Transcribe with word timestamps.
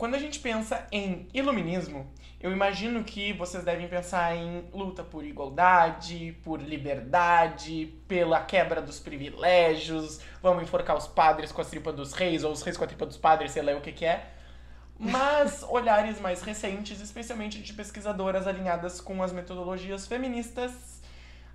Quando 0.00 0.14
a 0.14 0.18
gente 0.18 0.38
pensa 0.38 0.86
em 0.90 1.28
iluminismo, 1.34 2.10
eu 2.40 2.50
imagino 2.50 3.04
que 3.04 3.34
vocês 3.34 3.62
devem 3.62 3.86
pensar 3.86 4.34
em 4.34 4.64
luta 4.72 5.04
por 5.04 5.26
igualdade, 5.26 6.34
por 6.42 6.58
liberdade, 6.58 7.92
pela 8.08 8.40
quebra 8.40 8.80
dos 8.80 8.98
privilégios, 8.98 10.18
vamos 10.42 10.62
enforcar 10.62 10.96
os 10.96 11.06
padres 11.06 11.52
com 11.52 11.60
a 11.60 11.64
tripa 11.66 11.92
dos 11.92 12.14
reis, 12.14 12.44
ou 12.44 12.50
os 12.50 12.62
reis 12.62 12.78
com 12.78 12.84
a 12.84 12.86
tripa 12.86 13.04
dos 13.04 13.18
padres, 13.18 13.52
sei 13.52 13.60
lá 13.60 13.76
o 13.76 13.82
que 13.82 13.92
que 13.92 14.06
é. 14.06 14.26
Mas 14.98 15.62
olhares 15.68 16.18
mais 16.18 16.40
recentes, 16.40 16.98
especialmente 16.98 17.60
de 17.60 17.70
pesquisadoras 17.74 18.46
alinhadas 18.46 19.02
com 19.02 19.22
as 19.22 19.34
metodologias 19.34 20.06
feministas, 20.06 20.99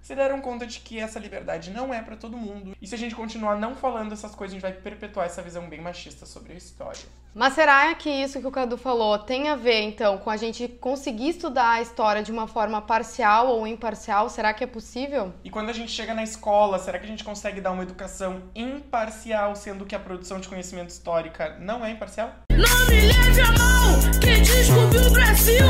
se 0.06 0.14
deram 0.14 0.40
conta 0.40 0.68
de 0.68 0.82
que 0.82 1.00
essa 1.00 1.18
liberdade 1.18 1.72
não 1.72 1.92
é 1.92 2.00
para 2.00 2.16
todo 2.16 2.38
mundo. 2.38 2.78
E 2.80 2.86
se 2.86 2.94
a 2.94 2.98
gente 2.98 3.16
continuar 3.16 3.58
não 3.58 3.76
falando 3.76 4.12
essas 4.14 4.36
coisas, 4.36 4.54
a 4.54 4.56
gente 4.56 4.62
vai 4.62 4.72
perpetuar 4.72 5.26
essa 5.26 5.42
visão 5.42 5.68
bem 5.68 5.82
machista 5.82 6.28
sobre 6.28 6.54
a 6.54 6.56
história. 6.56 7.02
Mas 7.34 7.54
será 7.54 7.94
que 7.96 8.08
isso 8.08 8.40
que 8.40 8.46
o 8.46 8.52
Cadu 8.52 8.78
falou 8.78 9.18
tem 9.18 9.50
a 9.50 9.56
ver, 9.56 9.82
então, 9.82 10.20
com 10.20 10.30
a 10.30 10.38
gente 10.38 10.68
conseguir 10.68 11.30
estudar 11.30 11.72
a 11.72 11.82
história 11.82 12.22
de 12.22 12.32
uma 12.32 12.48
forma 12.48 12.84
parcial 12.84 13.48
ou 13.48 13.66
imparcial? 13.66 14.30
Será 14.30 14.54
que 14.54 14.64
é 14.64 14.68
possível? 14.68 15.34
E 15.44 15.50
quando 15.50 15.72
a 15.72 15.74
gente 15.74 15.92
chega 15.92 16.14
na 16.14 16.22
escola, 16.22 16.78
será 16.78 17.00
que 17.00 17.06
a 17.06 17.10
gente 17.10 17.24
consegue 17.24 17.60
dar 17.60 17.72
uma 17.72 17.82
educação 17.82 18.44
imparcial, 18.54 19.56
sendo 19.56 19.88
que 19.88 19.96
a 19.96 20.00
produção 20.00 20.40
de 20.40 20.48
conhecimento 20.48 20.92
histórica 20.92 21.58
não 21.60 21.84
é 21.84 21.90
imparcial? 21.90 22.32
Não 22.52 22.88
me 22.88 23.02
leve 23.02 23.42
a 23.42 23.52
mão, 23.54 24.20
quem 24.22 24.44
descobriu 24.44 25.02
o 25.02 25.10
Brasil 25.10 25.66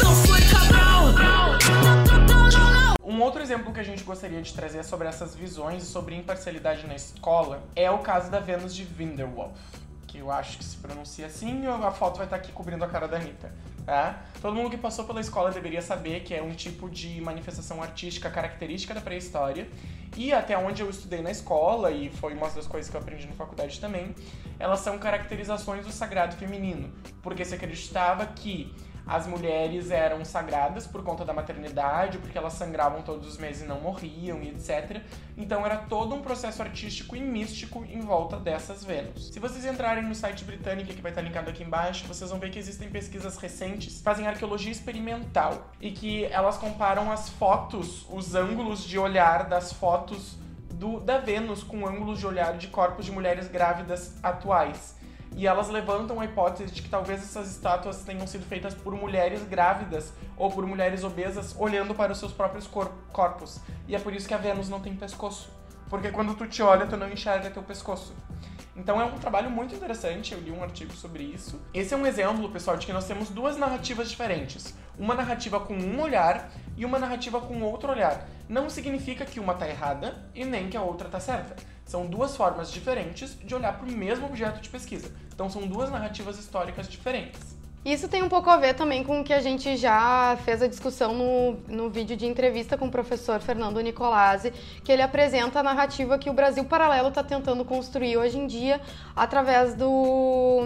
não 0.00 0.14
foi 0.14 0.40
Cabral. 0.42 2.07
Um 3.18 3.22
outro 3.22 3.42
exemplo 3.42 3.72
que 3.72 3.80
a 3.80 3.82
gente 3.82 4.04
gostaria 4.04 4.40
de 4.40 4.54
trazer 4.54 4.84
sobre 4.84 5.08
essas 5.08 5.34
visões 5.34 5.82
e 5.82 5.86
sobre 5.86 6.14
imparcialidade 6.14 6.86
na 6.86 6.94
escola 6.94 7.64
é 7.74 7.90
o 7.90 7.98
caso 7.98 8.30
da 8.30 8.38
Vênus 8.38 8.72
de 8.72 8.84
Winterwolf, 8.84 9.58
que 10.06 10.18
eu 10.18 10.30
acho 10.30 10.56
que 10.56 10.62
se 10.64 10.76
pronuncia 10.76 11.26
assim, 11.26 11.66
a 11.66 11.90
foto 11.90 12.18
vai 12.18 12.26
estar 12.26 12.36
aqui 12.36 12.52
cobrindo 12.52 12.84
a 12.84 12.86
cara 12.86 13.08
da 13.08 13.16
Anitta. 13.16 13.52
Tá? 13.84 14.22
Todo 14.40 14.54
mundo 14.54 14.70
que 14.70 14.76
passou 14.76 15.04
pela 15.04 15.20
escola 15.20 15.50
deveria 15.50 15.82
saber 15.82 16.20
que 16.20 16.32
é 16.32 16.40
um 16.40 16.52
tipo 16.52 16.88
de 16.88 17.20
manifestação 17.20 17.82
artística 17.82 18.30
característica 18.30 18.94
da 18.94 19.00
pré-história. 19.00 19.68
E 20.16 20.32
até 20.32 20.56
onde 20.56 20.80
eu 20.80 20.88
estudei 20.88 21.20
na 21.20 21.32
escola, 21.32 21.90
e 21.90 22.10
foi 22.10 22.34
uma 22.34 22.48
das 22.48 22.68
coisas 22.68 22.88
que 22.88 22.96
eu 22.96 23.00
aprendi 23.00 23.26
na 23.26 23.32
faculdade 23.32 23.80
também, 23.80 24.14
elas 24.60 24.78
são 24.78 24.96
caracterizações 24.96 25.84
do 25.84 25.90
sagrado 25.90 26.36
feminino. 26.36 26.92
Porque 27.20 27.44
se 27.44 27.56
acreditava 27.56 28.24
que 28.26 28.72
as 29.08 29.26
mulheres 29.26 29.90
eram 29.90 30.22
sagradas 30.22 30.86
por 30.86 31.02
conta 31.02 31.24
da 31.24 31.32
maternidade, 31.32 32.18
porque 32.18 32.36
elas 32.36 32.52
sangravam 32.52 33.00
todos 33.00 33.26
os 33.26 33.38
meses 33.38 33.62
e 33.62 33.66
não 33.66 33.80
morriam 33.80 34.42
e 34.42 34.50
etc. 34.50 35.00
Então 35.34 35.64
era 35.64 35.78
todo 35.78 36.14
um 36.14 36.20
processo 36.20 36.60
artístico 36.60 37.16
e 37.16 37.20
místico 37.20 37.84
em 37.84 38.00
volta 38.00 38.36
dessas 38.36 38.84
Vênus. 38.84 39.30
Se 39.32 39.40
vocês 39.40 39.64
entrarem 39.64 40.04
no 40.04 40.14
site 40.14 40.44
britânico, 40.44 40.92
que 40.92 41.00
vai 41.00 41.10
estar 41.10 41.22
linkado 41.22 41.48
aqui 41.48 41.64
embaixo, 41.64 42.06
vocês 42.06 42.28
vão 42.28 42.38
ver 42.38 42.50
que 42.50 42.58
existem 42.58 42.90
pesquisas 42.90 43.38
recentes 43.38 43.96
que 43.96 44.02
fazem 44.02 44.26
arqueologia 44.26 44.70
experimental 44.70 45.70
e 45.80 45.90
que 45.90 46.24
elas 46.26 46.58
comparam 46.58 47.10
as 47.10 47.30
fotos, 47.30 48.06
os 48.10 48.34
ângulos 48.34 48.84
de 48.84 48.98
olhar 48.98 49.48
das 49.48 49.72
fotos 49.72 50.36
do, 50.74 51.00
da 51.00 51.16
Vênus 51.16 51.62
com 51.62 51.86
ângulos 51.86 52.18
de 52.18 52.26
olhar 52.26 52.58
de 52.58 52.68
corpos 52.68 53.06
de 53.06 53.10
mulheres 53.10 53.48
grávidas 53.48 54.14
atuais 54.22 54.97
e 55.38 55.46
elas 55.46 55.68
levantam 55.68 56.20
a 56.20 56.24
hipótese 56.24 56.74
de 56.74 56.82
que 56.82 56.88
talvez 56.88 57.22
essas 57.22 57.48
estátuas 57.48 58.02
tenham 58.02 58.26
sido 58.26 58.44
feitas 58.44 58.74
por 58.74 58.92
mulheres 58.92 59.40
grávidas 59.44 60.12
ou 60.36 60.50
por 60.50 60.66
mulheres 60.66 61.04
obesas 61.04 61.54
olhando 61.56 61.94
para 61.94 62.10
os 62.10 62.18
seus 62.18 62.32
próprios 62.32 62.66
cor 62.66 62.90
corpos. 63.12 63.60
E 63.86 63.94
é 63.94 64.00
por 64.00 64.12
isso 64.12 64.26
que 64.26 64.34
a 64.34 64.36
Vênus 64.36 64.68
não 64.68 64.80
tem 64.80 64.96
pescoço. 64.96 65.48
Porque 65.88 66.10
quando 66.10 66.34
tu 66.34 66.44
te 66.48 66.60
olha, 66.60 66.88
tu 66.88 66.96
não 66.96 67.08
enxerga 67.08 67.50
teu 67.50 67.62
pescoço. 67.62 68.12
Então 68.74 69.00
é 69.00 69.04
um 69.04 69.16
trabalho 69.16 69.48
muito 69.48 69.76
interessante, 69.76 70.34
eu 70.34 70.40
li 70.40 70.50
um 70.50 70.60
artigo 70.60 70.92
sobre 70.92 71.22
isso. 71.22 71.60
Esse 71.72 71.94
é 71.94 71.96
um 71.96 72.04
exemplo, 72.04 72.48
pessoal, 72.50 72.76
de 72.76 72.84
que 72.84 72.92
nós 72.92 73.06
temos 73.06 73.30
duas 73.30 73.56
narrativas 73.56 74.10
diferentes. 74.10 74.74
Uma 74.98 75.14
narrativa 75.14 75.60
com 75.60 75.74
um 75.74 76.00
olhar 76.00 76.50
e 76.76 76.84
uma 76.84 76.98
narrativa 76.98 77.40
com 77.40 77.62
outro 77.62 77.92
olhar. 77.92 78.26
Não 78.48 78.68
significa 78.68 79.24
que 79.24 79.38
uma 79.38 79.54
tá 79.54 79.68
errada 79.68 80.28
e 80.34 80.44
nem 80.44 80.68
que 80.68 80.76
a 80.76 80.82
outra 80.82 81.08
tá 81.08 81.20
certa. 81.20 81.54
São 81.88 82.04
duas 82.04 82.36
formas 82.36 82.70
diferentes 82.70 83.34
de 83.42 83.54
olhar 83.54 83.78
para 83.78 83.88
o 83.88 83.90
mesmo 83.90 84.26
objeto 84.26 84.60
de 84.60 84.68
pesquisa. 84.68 85.10
Então 85.34 85.48
são 85.48 85.66
duas 85.66 85.90
narrativas 85.90 86.38
históricas 86.38 86.86
diferentes. 86.86 87.56
Isso 87.82 88.08
tem 88.08 88.22
um 88.22 88.28
pouco 88.28 88.50
a 88.50 88.58
ver 88.58 88.74
também 88.74 89.02
com 89.02 89.22
o 89.22 89.24
que 89.24 89.32
a 89.32 89.40
gente 89.40 89.74
já 89.74 90.36
fez 90.44 90.60
a 90.60 90.66
discussão 90.66 91.14
no, 91.14 91.52
no 91.66 91.88
vídeo 91.88 92.14
de 92.14 92.26
entrevista 92.26 92.76
com 92.76 92.88
o 92.88 92.90
professor 92.90 93.40
Fernando 93.40 93.80
Nicolazzi, 93.80 94.52
que 94.84 94.92
ele 94.92 95.00
apresenta 95.00 95.60
a 95.60 95.62
narrativa 95.62 96.18
que 96.18 96.28
o 96.28 96.34
Brasil 96.34 96.62
Paralelo 96.66 97.08
está 97.08 97.24
tentando 97.24 97.64
construir 97.64 98.18
hoje 98.18 98.36
em 98.36 98.46
dia 98.46 98.82
através 99.16 99.74
do, 99.74 100.60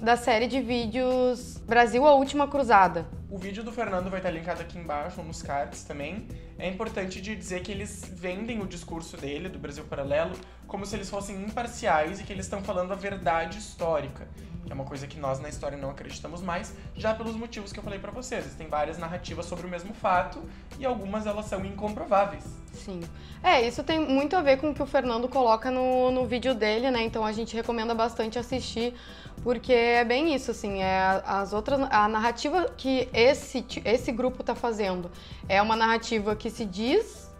da 0.00 0.16
série 0.16 0.46
de 0.46 0.62
vídeos 0.62 1.58
Brasil 1.66 2.06
a 2.06 2.14
Última 2.14 2.48
Cruzada. 2.48 3.06
O 3.28 3.36
vídeo 3.36 3.62
do 3.62 3.70
Fernando 3.70 4.08
vai 4.08 4.20
estar 4.20 4.30
linkado 4.30 4.62
aqui 4.62 4.78
embaixo, 4.78 5.20
nos 5.22 5.42
cards 5.42 5.84
também. 5.84 6.26
É 6.58 6.68
importante 6.68 7.20
de 7.20 7.34
dizer 7.34 7.62
que 7.62 7.72
eles 7.72 8.04
vendem 8.14 8.60
o 8.62 8.66
discurso 8.66 9.16
dele, 9.16 9.48
do 9.48 9.58
Brasil 9.58 9.84
Paralelo, 9.84 10.36
como 10.66 10.86
se 10.86 10.94
eles 10.94 11.10
fossem 11.10 11.36
imparciais 11.42 12.20
e 12.20 12.24
que 12.24 12.32
eles 12.32 12.46
estão 12.46 12.62
falando 12.62 12.92
a 12.92 12.96
verdade 12.96 13.58
histórica 13.58 14.28
que 14.64 14.72
é 14.72 14.74
uma 14.74 14.84
coisa 14.84 15.06
que 15.06 15.18
nós 15.18 15.40
na 15.40 15.48
história 15.48 15.76
não 15.76 15.90
acreditamos 15.90 16.40
mais, 16.40 16.74
já 16.96 17.14
pelos 17.14 17.36
motivos 17.36 17.72
que 17.72 17.78
eu 17.78 17.82
falei 17.82 17.98
para 17.98 18.10
vocês. 18.10 18.44
Existem 18.46 18.66
várias 18.66 18.98
narrativas 18.98 19.46
sobre 19.46 19.66
o 19.66 19.68
mesmo 19.68 19.92
fato 19.94 20.42
e 20.78 20.84
algumas 20.84 21.26
elas 21.26 21.46
são 21.46 21.64
incomprováveis. 21.64 22.44
Sim. 22.72 23.00
É, 23.42 23.66
isso 23.66 23.84
tem 23.84 24.00
muito 24.00 24.36
a 24.36 24.42
ver 24.42 24.58
com 24.58 24.70
o 24.70 24.74
que 24.74 24.82
o 24.82 24.86
Fernando 24.86 25.28
coloca 25.28 25.70
no, 25.70 26.10
no 26.10 26.26
vídeo 26.26 26.54
dele, 26.54 26.90
né? 26.90 27.02
Então 27.02 27.24
a 27.24 27.32
gente 27.32 27.54
recomenda 27.54 27.94
bastante 27.94 28.38
assistir, 28.38 28.94
porque 29.42 29.72
é 29.72 30.04
bem 30.04 30.34
isso, 30.34 30.50
assim, 30.50 30.82
é 30.82 31.22
as 31.24 31.52
outras 31.52 31.80
a 31.90 32.08
narrativa 32.08 32.72
que 32.76 33.08
esse 33.12 33.64
esse 33.84 34.10
grupo 34.10 34.42
tá 34.42 34.54
fazendo 34.54 35.10
é 35.48 35.60
uma 35.60 35.76
narrativa 35.76 36.34
que 36.34 36.50
se 36.50 36.64
diz 36.64 37.30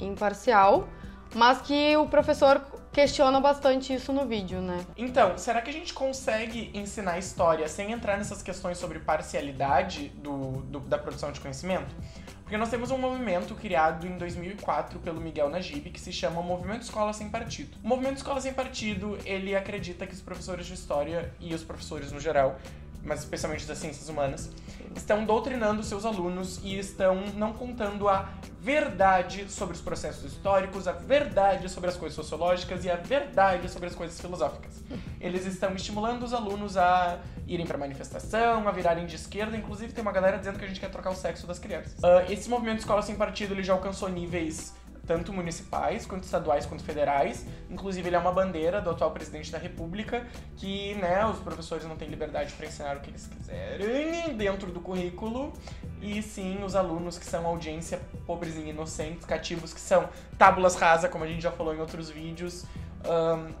imparcial, 0.00 0.88
mas 1.34 1.60
que 1.60 1.96
o 1.96 2.06
professor 2.06 2.62
questiona 2.92 3.40
bastante 3.40 3.92
isso 3.92 4.12
no 4.12 4.26
vídeo, 4.26 4.60
né? 4.60 4.84
Então, 4.96 5.36
será 5.38 5.62
que 5.62 5.70
a 5.70 5.72
gente 5.72 5.92
consegue 5.94 6.70
ensinar 6.74 7.18
história 7.18 7.68
sem 7.68 7.92
entrar 7.92 8.16
nessas 8.16 8.42
questões 8.42 8.78
sobre 8.78 8.98
parcialidade 8.98 10.08
do, 10.16 10.62
do, 10.62 10.80
da 10.80 10.98
produção 10.98 11.32
de 11.32 11.40
conhecimento? 11.40 11.94
Porque 12.42 12.56
nós 12.56 12.70
temos 12.70 12.90
um 12.90 12.96
movimento 12.96 13.54
criado 13.54 14.06
em 14.06 14.16
2004 14.16 14.98
pelo 15.00 15.20
Miguel 15.20 15.50
Najib 15.50 15.90
que 15.90 16.00
se 16.00 16.10
chama 16.10 16.40
Movimento 16.40 16.80
Escola 16.80 17.12
Sem 17.12 17.28
Partido. 17.28 17.76
O 17.84 17.86
Movimento 17.86 18.16
Escola 18.16 18.40
Sem 18.40 18.54
Partido, 18.54 19.18
ele 19.26 19.54
acredita 19.54 20.06
que 20.06 20.14
os 20.14 20.22
professores 20.22 20.64
de 20.64 20.72
história 20.72 21.30
e 21.38 21.54
os 21.54 21.62
professores 21.62 22.10
no 22.10 22.18
geral 22.18 22.58
mas 23.02 23.20
especialmente 23.20 23.66
das 23.66 23.78
ciências 23.78 24.08
humanas, 24.08 24.50
estão 24.94 25.24
doutrinando 25.24 25.82
seus 25.82 26.04
alunos 26.04 26.60
e 26.62 26.78
estão 26.78 27.24
não 27.34 27.52
contando 27.52 28.08
a 28.08 28.28
verdade 28.60 29.50
sobre 29.50 29.74
os 29.74 29.80
processos 29.80 30.32
históricos, 30.32 30.88
a 30.88 30.92
verdade 30.92 31.68
sobre 31.68 31.88
as 31.88 31.96
coisas 31.96 32.16
sociológicas 32.16 32.84
e 32.84 32.90
a 32.90 32.96
verdade 32.96 33.70
sobre 33.70 33.88
as 33.88 33.94
coisas 33.94 34.20
filosóficas. 34.20 34.82
Eles 35.20 35.46
estão 35.46 35.74
estimulando 35.74 36.22
os 36.24 36.32
alunos 36.32 36.76
a 36.76 37.18
irem 37.46 37.66
para 37.66 37.78
manifestação, 37.78 38.68
a 38.68 38.72
virarem 38.72 39.06
de 39.06 39.16
esquerda, 39.16 39.56
inclusive 39.56 39.92
tem 39.92 40.02
uma 40.02 40.12
galera 40.12 40.38
dizendo 40.38 40.58
que 40.58 40.64
a 40.64 40.68
gente 40.68 40.80
quer 40.80 40.90
trocar 40.90 41.10
o 41.10 41.14
sexo 41.14 41.46
das 41.46 41.58
crianças. 41.58 41.94
Uh, 41.98 42.30
esse 42.30 42.48
movimento 42.48 42.80
Escola 42.80 43.02
Sem 43.02 43.14
Partido 43.14 43.54
ele 43.54 43.62
já 43.62 43.72
alcançou 43.72 44.08
níveis 44.08 44.74
tanto 45.08 45.32
municipais, 45.32 46.04
quanto 46.04 46.24
estaduais, 46.24 46.66
quanto 46.66 46.84
federais. 46.84 47.46
Inclusive, 47.70 48.06
ele 48.08 48.14
é 48.14 48.18
uma 48.18 48.30
bandeira 48.30 48.80
do 48.80 48.90
atual 48.90 49.10
presidente 49.10 49.50
da 49.50 49.56
República, 49.56 50.26
que 50.56 50.94
né, 50.96 51.24
os 51.24 51.38
professores 51.38 51.86
não 51.86 51.96
têm 51.96 52.08
liberdade 52.08 52.52
para 52.52 52.66
ensinar 52.66 52.98
o 52.98 53.00
que 53.00 53.10
eles 53.10 53.26
quiserem 53.26 54.36
dentro 54.36 54.70
do 54.70 54.80
currículo. 54.80 55.54
E 56.02 56.22
sim, 56.22 56.62
os 56.62 56.76
alunos 56.76 57.18
que 57.18 57.24
são 57.24 57.46
audiência 57.46 57.98
pobres 58.26 58.54
e 58.56 58.60
inocentes, 58.60 59.24
cativos, 59.24 59.72
que 59.72 59.80
são 59.80 60.08
tábulas 60.36 60.76
rasas, 60.76 61.10
como 61.10 61.24
a 61.24 61.26
gente 61.26 61.42
já 61.42 61.50
falou 61.50 61.74
em 61.74 61.80
outros 61.80 62.10
vídeos, 62.10 62.66
um, 63.04 63.52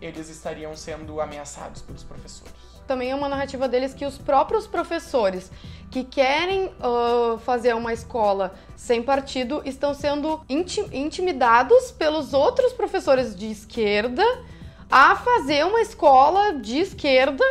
eles 0.00 0.30
estariam 0.30 0.74
sendo 0.74 1.20
ameaçados 1.20 1.82
pelos 1.82 2.02
professores 2.02 2.73
também 2.86 3.10
é 3.10 3.14
uma 3.14 3.28
narrativa 3.28 3.68
deles 3.68 3.94
que 3.94 4.04
os 4.04 4.18
próprios 4.18 4.66
professores 4.66 5.50
que 5.90 6.02
querem 6.02 6.66
uh, 6.66 7.38
fazer 7.38 7.74
uma 7.74 7.92
escola 7.92 8.52
sem 8.74 9.02
partido 9.02 9.62
estão 9.64 9.94
sendo 9.94 10.40
intimidados 10.48 11.92
pelos 11.92 12.34
outros 12.34 12.72
professores 12.72 13.36
de 13.36 13.46
esquerda 13.50 14.24
a 14.90 15.16
fazer 15.16 15.64
uma 15.64 15.80
escola 15.80 16.54
de 16.54 16.78
esquerda 16.78 17.44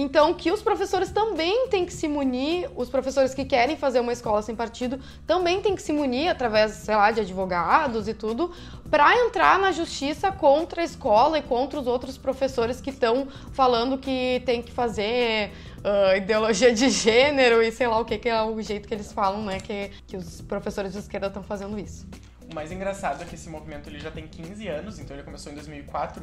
então, 0.00 0.32
que 0.32 0.52
os 0.52 0.62
professores 0.62 1.10
também 1.10 1.66
têm 1.70 1.84
que 1.84 1.92
se 1.92 2.06
munir, 2.06 2.70
os 2.76 2.88
professores 2.88 3.34
que 3.34 3.44
querem 3.44 3.76
fazer 3.76 3.98
uma 3.98 4.12
escola 4.12 4.40
sem 4.42 4.54
partido 4.54 5.00
também 5.26 5.60
têm 5.60 5.74
que 5.74 5.82
se 5.82 5.92
munir 5.92 6.30
através, 6.30 6.70
sei 6.70 6.94
lá, 6.94 7.10
de 7.10 7.22
advogados 7.22 8.06
e 8.06 8.14
tudo, 8.14 8.52
para 8.88 9.12
entrar 9.26 9.58
na 9.58 9.72
justiça 9.72 10.30
contra 10.30 10.82
a 10.82 10.84
escola 10.84 11.40
e 11.40 11.42
contra 11.42 11.80
os 11.80 11.88
outros 11.88 12.16
professores 12.16 12.80
que 12.80 12.90
estão 12.90 13.26
falando 13.50 13.98
que 13.98 14.40
tem 14.46 14.62
que 14.62 14.70
fazer 14.70 15.50
uh, 15.78 16.16
ideologia 16.16 16.72
de 16.72 16.90
gênero 16.90 17.60
e 17.60 17.72
sei 17.72 17.88
lá 17.88 17.98
o 17.98 18.04
que, 18.04 18.18
que 18.18 18.28
é 18.28 18.40
o 18.40 18.62
jeito 18.62 18.86
que 18.86 18.94
eles 18.94 19.12
falam, 19.12 19.42
né? 19.42 19.58
Que, 19.58 19.90
que 20.06 20.16
os 20.16 20.40
professores 20.42 20.92
de 20.92 21.00
esquerda 21.00 21.26
estão 21.26 21.42
fazendo 21.42 21.76
isso. 21.76 22.06
O 22.48 22.54
mais 22.54 22.70
engraçado 22.70 23.20
é 23.20 23.24
que 23.24 23.34
esse 23.34 23.48
movimento 23.48 23.88
ele 23.88 23.98
já 23.98 24.12
tem 24.12 24.28
15 24.28 24.68
anos, 24.68 25.00
então 25.00 25.16
ele 25.16 25.24
começou 25.24 25.50
em 25.50 25.56
2004 25.56 26.22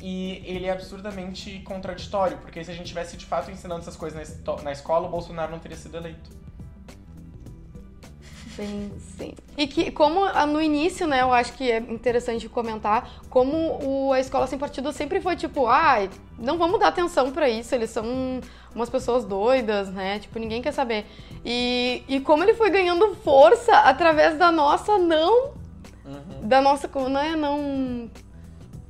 e 0.00 0.42
ele 0.44 0.66
é 0.66 0.72
absurdamente 0.72 1.60
contraditório, 1.60 2.38
porque 2.38 2.62
se 2.64 2.70
a 2.70 2.74
gente 2.74 2.86
tivesse 2.86 3.16
de 3.16 3.26
fato 3.26 3.50
ensinando 3.50 3.80
essas 3.80 3.96
coisas 3.96 4.40
na 4.62 4.72
escola, 4.72 5.06
o 5.06 5.10
Bolsonaro 5.10 5.52
não 5.52 5.58
teria 5.58 5.76
sido 5.76 5.96
eleito. 5.96 6.30
Sim, 8.56 8.92
sim. 9.16 9.34
E 9.56 9.66
que, 9.66 9.90
como 9.90 10.26
no 10.46 10.60
início, 10.60 11.06
né, 11.06 11.22
eu 11.22 11.32
acho 11.32 11.52
que 11.52 11.70
é 11.70 11.78
interessante 11.78 12.48
comentar, 12.48 13.22
como 13.30 13.78
o, 13.82 14.12
a 14.12 14.20
escola 14.20 14.46
sem 14.46 14.58
partido 14.58 14.92
sempre 14.92 15.20
foi 15.20 15.36
tipo, 15.36 15.66
ai, 15.66 16.10
ah, 16.12 16.18
não 16.38 16.58
vamos 16.58 16.80
dar 16.80 16.88
atenção 16.88 17.30
para 17.30 17.48
isso, 17.48 17.74
eles 17.74 17.90
são 17.90 18.04
umas 18.74 18.90
pessoas 18.90 19.24
doidas, 19.24 19.88
né? 19.90 20.18
Tipo, 20.18 20.38
ninguém 20.38 20.62
quer 20.62 20.72
saber. 20.72 21.06
E, 21.44 22.02
e 22.08 22.20
como 22.20 22.42
ele 22.42 22.54
foi 22.54 22.70
ganhando 22.70 23.14
força 23.16 23.74
através 23.78 24.38
da 24.38 24.50
nossa 24.50 24.98
não. 24.98 25.52
Uhum. 26.04 26.48
Da 26.48 26.60
nossa. 26.60 26.88
Não 26.88 27.20
é 27.20 27.36
não 27.36 28.10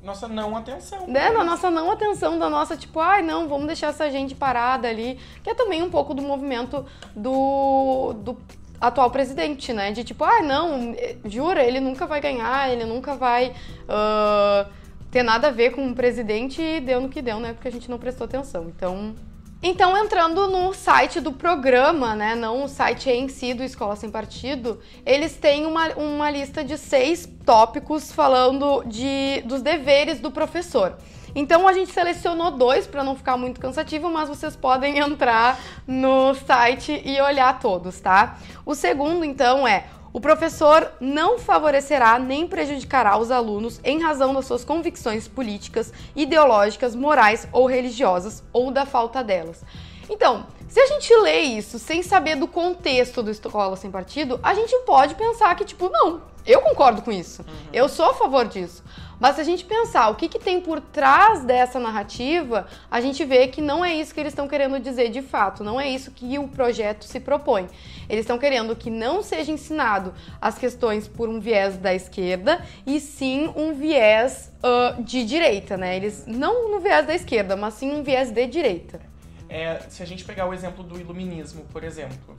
nossa 0.03 0.27
não 0.27 0.57
atenção. 0.57 1.07
Né? 1.07 1.31
Da 1.31 1.43
nossa 1.43 1.69
não 1.69 1.91
atenção, 1.91 2.39
da 2.39 2.49
nossa, 2.49 2.75
tipo, 2.75 2.99
ai, 2.99 3.21
não, 3.21 3.47
vamos 3.47 3.67
deixar 3.67 3.87
essa 3.87 4.09
gente 4.09 4.33
parada 4.33 4.87
ali. 4.87 5.19
Que 5.43 5.51
é 5.51 5.53
também 5.53 5.83
um 5.83 5.89
pouco 5.89 6.13
do 6.13 6.21
movimento 6.21 6.85
do, 7.15 8.13
do 8.13 8.37
atual 8.79 9.11
presidente, 9.11 9.71
né? 9.71 9.91
De 9.91 10.03
tipo, 10.03 10.23
ai, 10.23 10.41
não, 10.41 10.95
jura, 11.25 11.63
ele 11.63 11.79
nunca 11.79 12.07
vai 12.07 12.19
ganhar, 12.19 12.71
ele 12.71 12.83
nunca 12.83 13.15
vai 13.15 13.53
uh, 13.83 14.69
ter 15.11 15.21
nada 15.21 15.49
a 15.49 15.51
ver 15.51 15.71
com 15.71 15.87
o 15.87 15.95
presidente 15.95 16.61
e 16.61 16.79
deu 16.79 16.99
no 16.99 17.09
que 17.09 17.21
deu, 17.21 17.39
né? 17.39 17.53
Porque 17.53 17.67
a 17.67 17.71
gente 17.71 17.89
não 17.89 17.99
prestou 17.99 18.25
atenção. 18.25 18.65
Então. 18.75 19.15
Então, 19.63 19.95
entrando 19.95 20.47
no 20.47 20.73
site 20.73 21.19
do 21.19 21.31
programa, 21.31 22.15
né, 22.15 22.33
não 22.33 22.63
o 22.63 22.67
site 22.67 23.11
em 23.11 23.27
si 23.27 23.53
do 23.53 23.63
Escola 23.63 23.95
Sem 23.95 24.09
Partido, 24.09 24.79
eles 25.05 25.37
têm 25.37 25.67
uma, 25.67 25.89
uma 25.89 26.31
lista 26.31 26.63
de 26.63 26.79
seis 26.79 27.29
tópicos 27.45 28.11
falando 28.11 28.83
de, 28.87 29.41
dos 29.45 29.61
deveres 29.61 30.19
do 30.19 30.31
professor. 30.31 30.97
Então 31.35 31.67
a 31.67 31.73
gente 31.73 31.91
selecionou 31.91 32.49
dois 32.49 32.87
para 32.87 33.03
não 33.03 33.15
ficar 33.15 33.37
muito 33.37 33.59
cansativo, 33.59 34.09
mas 34.09 34.29
vocês 34.29 34.55
podem 34.55 34.97
entrar 34.99 35.59
no 35.85 36.33
site 36.33 36.99
e 37.05 37.21
olhar 37.21 37.59
todos, 37.59 37.99
tá? 37.99 38.39
O 38.65 38.73
segundo, 38.73 39.23
então, 39.23 39.67
é 39.67 39.85
o 40.13 40.19
professor 40.19 40.91
não 40.99 41.39
favorecerá 41.39 42.19
nem 42.19 42.47
prejudicará 42.47 43.17
os 43.17 43.31
alunos 43.31 43.79
em 43.83 44.01
razão 44.01 44.33
das 44.33 44.45
suas 44.45 44.65
convicções 44.65 45.27
políticas, 45.27 45.93
ideológicas, 46.15 46.95
morais 46.95 47.47
ou 47.51 47.65
religiosas 47.65 48.43
ou 48.51 48.71
da 48.71 48.85
falta 48.85 49.23
delas. 49.23 49.63
Então, 50.09 50.45
se 50.67 50.79
a 50.79 50.87
gente 50.87 51.13
lê 51.15 51.41
isso 51.41 51.79
sem 51.79 52.03
saber 52.03 52.35
do 52.35 52.47
contexto 52.47 53.23
do 53.23 53.31
Escola 53.31 53.77
Sem 53.77 53.89
Partido, 53.89 54.39
a 54.43 54.53
gente 54.53 54.77
pode 54.85 55.15
pensar 55.15 55.55
que, 55.55 55.63
tipo, 55.63 55.89
não, 55.89 56.21
eu 56.45 56.61
concordo 56.61 57.01
com 57.01 57.11
isso, 57.11 57.41
uhum. 57.41 57.69
eu 57.73 57.87
sou 57.89 58.09
a 58.09 58.13
favor 58.13 58.47
disso. 58.47 58.83
Mas 59.21 59.35
se 59.35 59.41
a 59.41 59.43
gente 59.43 59.63
pensar 59.65 60.09
o 60.09 60.15
que, 60.15 60.27
que 60.27 60.39
tem 60.39 60.59
por 60.59 60.81
trás 60.81 61.43
dessa 61.43 61.79
narrativa, 61.79 62.65
a 62.89 62.99
gente 62.99 63.23
vê 63.23 63.47
que 63.47 63.61
não 63.61 63.85
é 63.85 63.93
isso 63.93 64.15
que 64.15 64.19
eles 64.19 64.31
estão 64.31 64.47
querendo 64.47 64.79
dizer 64.79 65.09
de 65.09 65.21
fato, 65.21 65.63
não 65.63 65.79
é 65.79 65.87
isso 65.87 66.09
que 66.09 66.39
o 66.39 66.47
projeto 66.47 67.05
se 67.05 67.19
propõe. 67.19 67.67
Eles 68.09 68.23
estão 68.23 68.39
querendo 68.39 68.75
que 68.75 68.89
não 68.89 69.21
seja 69.21 69.51
ensinado 69.51 70.11
as 70.41 70.57
questões 70.57 71.07
por 71.07 71.29
um 71.29 71.39
viés 71.39 71.77
da 71.77 71.93
esquerda 71.93 72.65
e 72.83 72.99
sim 72.99 73.53
um 73.55 73.75
viés 73.75 74.51
uh, 74.57 75.03
de 75.03 75.23
direita, 75.23 75.77
né? 75.77 75.95
Eles 75.95 76.25
não 76.25 76.71
no 76.71 76.79
viés 76.79 77.05
da 77.05 77.13
esquerda, 77.13 77.55
mas 77.55 77.75
sim 77.75 77.91
um 77.91 78.01
viés 78.01 78.31
de 78.31 78.47
direita. 78.47 78.99
É, 79.47 79.81
se 79.87 80.01
a 80.01 80.05
gente 80.07 80.25
pegar 80.25 80.47
o 80.47 80.53
exemplo 80.53 80.83
do 80.83 80.99
iluminismo, 80.99 81.63
por 81.71 81.83
exemplo, 81.83 82.35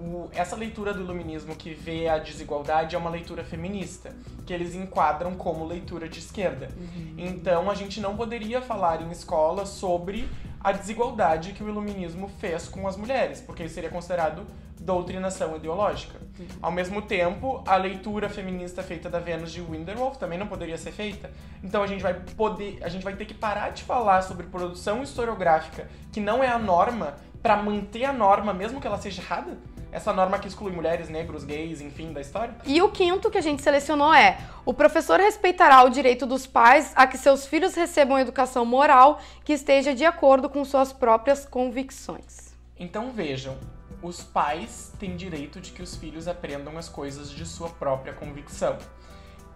o, 0.00 0.30
essa 0.32 0.56
leitura 0.56 0.94
do 0.94 1.00
iluminismo 1.00 1.54
que 1.54 1.74
vê 1.74 2.08
a 2.08 2.18
desigualdade 2.18 2.96
é 2.96 2.98
uma 2.98 3.10
leitura 3.10 3.44
feminista, 3.44 4.14
que 4.46 4.52
eles 4.52 4.74
enquadram 4.74 5.34
como 5.34 5.64
leitura 5.66 6.08
de 6.08 6.18
esquerda. 6.18 6.70
Uhum. 6.76 7.14
Então 7.18 7.70
a 7.70 7.74
gente 7.74 8.00
não 8.00 8.16
poderia 8.16 8.62
falar 8.62 9.02
em 9.02 9.10
escola 9.10 9.66
sobre 9.66 10.26
a 10.58 10.72
desigualdade 10.72 11.52
que 11.52 11.62
o 11.62 11.68
iluminismo 11.68 12.28
fez 12.38 12.66
com 12.68 12.88
as 12.88 12.96
mulheres, 12.96 13.40
porque 13.40 13.64
isso 13.64 13.74
seria 13.74 13.90
considerado 13.90 14.46
doutrinação 14.78 15.54
ideológica. 15.56 16.18
Uhum. 16.38 16.46
Ao 16.62 16.72
mesmo 16.72 17.02
tempo, 17.02 17.62
a 17.66 17.76
leitura 17.76 18.30
feminista 18.30 18.82
feita 18.82 19.10
da 19.10 19.18
Vênus 19.18 19.52
de 19.52 19.60
Winterwolf 19.60 20.16
também 20.16 20.38
não 20.38 20.46
poderia 20.46 20.78
ser 20.78 20.92
feita. 20.92 21.30
Então 21.62 21.82
a 21.82 21.86
gente 21.86 22.02
vai 22.02 22.14
poder, 22.14 22.78
a 22.82 22.88
gente 22.88 23.04
vai 23.04 23.14
ter 23.14 23.26
que 23.26 23.34
parar 23.34 23.70
de 23.70 23.82
falar 23.82 24.22
sobre 24.22 24.46
produção 24.46 25.02
historiográfica 25.02 25.90
que 26.10 26.20
não 26.20 26.42
é 26.42 26.48
a 26.48 26.58
norma 26.58 27.16
para 27.42 27.56
manter 27.56 28.04
a 28.04 28.12
norma 28.12 28.52
mesmo 28.52 28.80
que 28.80 28.86
ela 28.86 28.98
seja 28.98 29.20
errada 29.20 29.58
essa 29.92 30.12
norma 30.12 30.38
que 30.38 30.48
exclui 30.48 30.72
mulheres, 30.72 31.08
negros, 31.08 31.44
gays, 31.44 31.80
enfim, 31.80 32.12
da 32.12 32.20
história? 32.20 32.54
E 32.64 32.80
o 32.80 32.90
quinto 32.90 33.30
que 33.30 33.38
a 33.38 33.40
gente 33.40 33.62
selecionou 33.62 34.12
é: 34.12 34.38
o 34.64 34.72
professor 34.72 35.18
respeitará 35.18 35.82
o 35.82 35.90
direito 35.90 36.26
dos 36.26 36.46
pais 36.46 36.92
a 36.94 37.06
que 37.06 37.18
seus 37.18 37.46
filhos 37.46 37.74
recebam 37.74 38.18
educação 38.18 38.64
moral 38.64 39.20
que 39.44 39.52
esteja 39.52 39.94
de 39.94 40.04
acordo 40.04 40.48
com 40.48 40.64
suas 40.64 40.92
próprias 40.92 41.44
convicções. 41.44 42.54
Então 42.78 43.10
vejam, 43.10 43.56
os 44.02 44.22
pais 44.22 44.92
têm 44.98 45.16
direito 45.16 45.60
de 45.60 45.72
que 45.72 45.82
os 45.82 45.96
filhos 45.96 46.26
aprendam 46.28 46.78
as 46.78 46.88
coisas 46.88 47.30
de 47.30 47.44
sua 47.44 47.68
própria 47.68 48.12
convicção. 48.12 48.78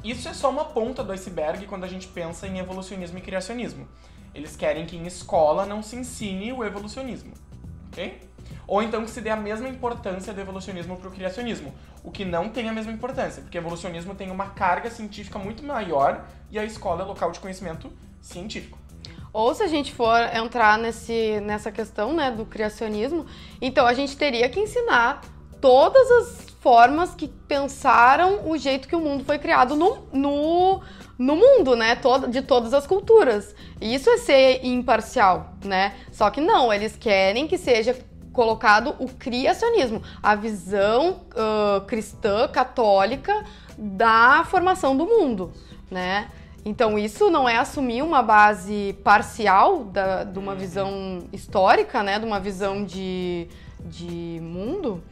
Isso 0.02 0.28
é 0.28 0.34
só 0.34 0.50
uma 0.50 0.66
ponta 0.66 1.02
do 1.02 1.12
iceberg 1.12 1.66
quando 1.66 1.84
a 1.84 1.88
gente 1.88 2.06
pensa 2.08 2.46
em 2.46 2.58
evolucionismo 2.58 3.16
e 3.16 3.22
criacionismo. 3.22 3.88
Eles 4.34 4.54
querem 4.54 4.84
que 4.84 4.96
em 4.96 5.06
escola 5.06 5.64
não 5.64 5.82
se 5.82 5.96
ensine 5.96 6.52
o 6.52 6.62
evolucionismo, 6.62 7.32
ok? 7.88 8.20
Ou 8.66 8.82
então 8.82 9.05
que 9.05 9.11
se 9.11 9.20
dê 9.20 9.31
a 9.31 9.37
mesma 9.37 9.69
importância 9.69 10.32
do 10.32 10.40
evolucionismo 10.40 10.96
para 10.96 11.08
o 11.08 11.11
criacionismo, 11.11 11.75
o 12.02 12.11
que 12.11 12.25
não 12.25 12.49
tem 12.49 12.69
a 12.69 12.72
mesma 12.72 12.93
importância, 12.93 13.43
porque 13.43 13.58
o 13.58 13.61
evolucionismo 13.61 14.14
tem 14.14 14.31
uma 14.31 14.46
carga 14.46 14.90
científica 14.90 15.38
muito 15.38 15.64
maior 15.64 16.25
e 16.50 16.58
a 16.58 16.64
escola 16.64 17.02
é 17.02 17.05
local 17.05 17.31
de 17.31 17.40
conhecimento 17.40 17.90
científico. 18.20 18.78
Ou 19.32 19.52
se 19.52 19.64
a 19.64 19.66
gente 19.66 19.93
for 19.93 20.19
entrar 20.34 20.78
nesse, 20.78 21.40
nessa 21.40 21.72
questão 21.72 22.12
né, 22.12 22.31
do 22.31 22.46
criacionismo, 22.46 23.26
então 23.61 23.84
a 23.84 23.93
gente 23.93 24.16
teria 24.16 24.49
que 24.49 24.61
ensinar 24.61 25.22
todas 25.60 26.10
as 26.10 26.55
formas 26.60 27.14
que 27.14 27.26
pensaram 27.26 28.49
o 28.49 28.56
jeito 28.56 28.87
que 28.87 28.94
o 28.94 29.00
mundo 29.00 29.25
foi 29.25 29.38
criado 29.38 29.75
no, 29.75 30.06
no, 30.12 30.81
no 31.19 31.37
mundo, 31.37 31.75
né? 31.75 31.96
Todo, 31.96 32.28
de 32.28 32.43
todas 32.43 32.72
as 32.72 32.87
culturas. 32.87 33.55
E 33.81 33.94
isso 33.94 34.08
é 34.08 34.17
ser 34.19 34.64
imparcial, 34.64 35.55
né? 35.64 35.94
Só 36.12 36.31
que 36.31 36.40
não, 36.40 36.72
eles 36.72 36.96
querem 36.96 37.46
que 37.46 37.58
seja 37.58 37.96
colocado 38.34 38.94
o 38.98 39.08
criacionismo, 39.08 40.02
a 40.22 40.34
visão 40.34 41.22
uh, 41.31 41.81
cristã, 41.86 42.46
católica 42.48 43.44
da 43.78 44.44
formação 44.44 44.94
do 44.94 45.06
mundo, 45.06 45.52
né? 45.90 46.31
Então 46.64 46.98
isso 46.98 47.31
não 47.31 47.48
é 47.48 47.56
assumir 47.56 48.02
uma 48.02 48.22
base 48.22 48.98
parcial 49.04 49.84
da, 49.84 50.25
de 50.25 50.38
uma 50.38 50.52
uhum. 50.52 50.58
visão 50.58 51.19
histórica, 51.32 52.02
né? 52.02 52.19
De 52.19 52.26
uma 52.26 52.40
visão 52.40 52.84
de, 52.84 53.48
de 53.81 54.40
mundo. 54.42 55.03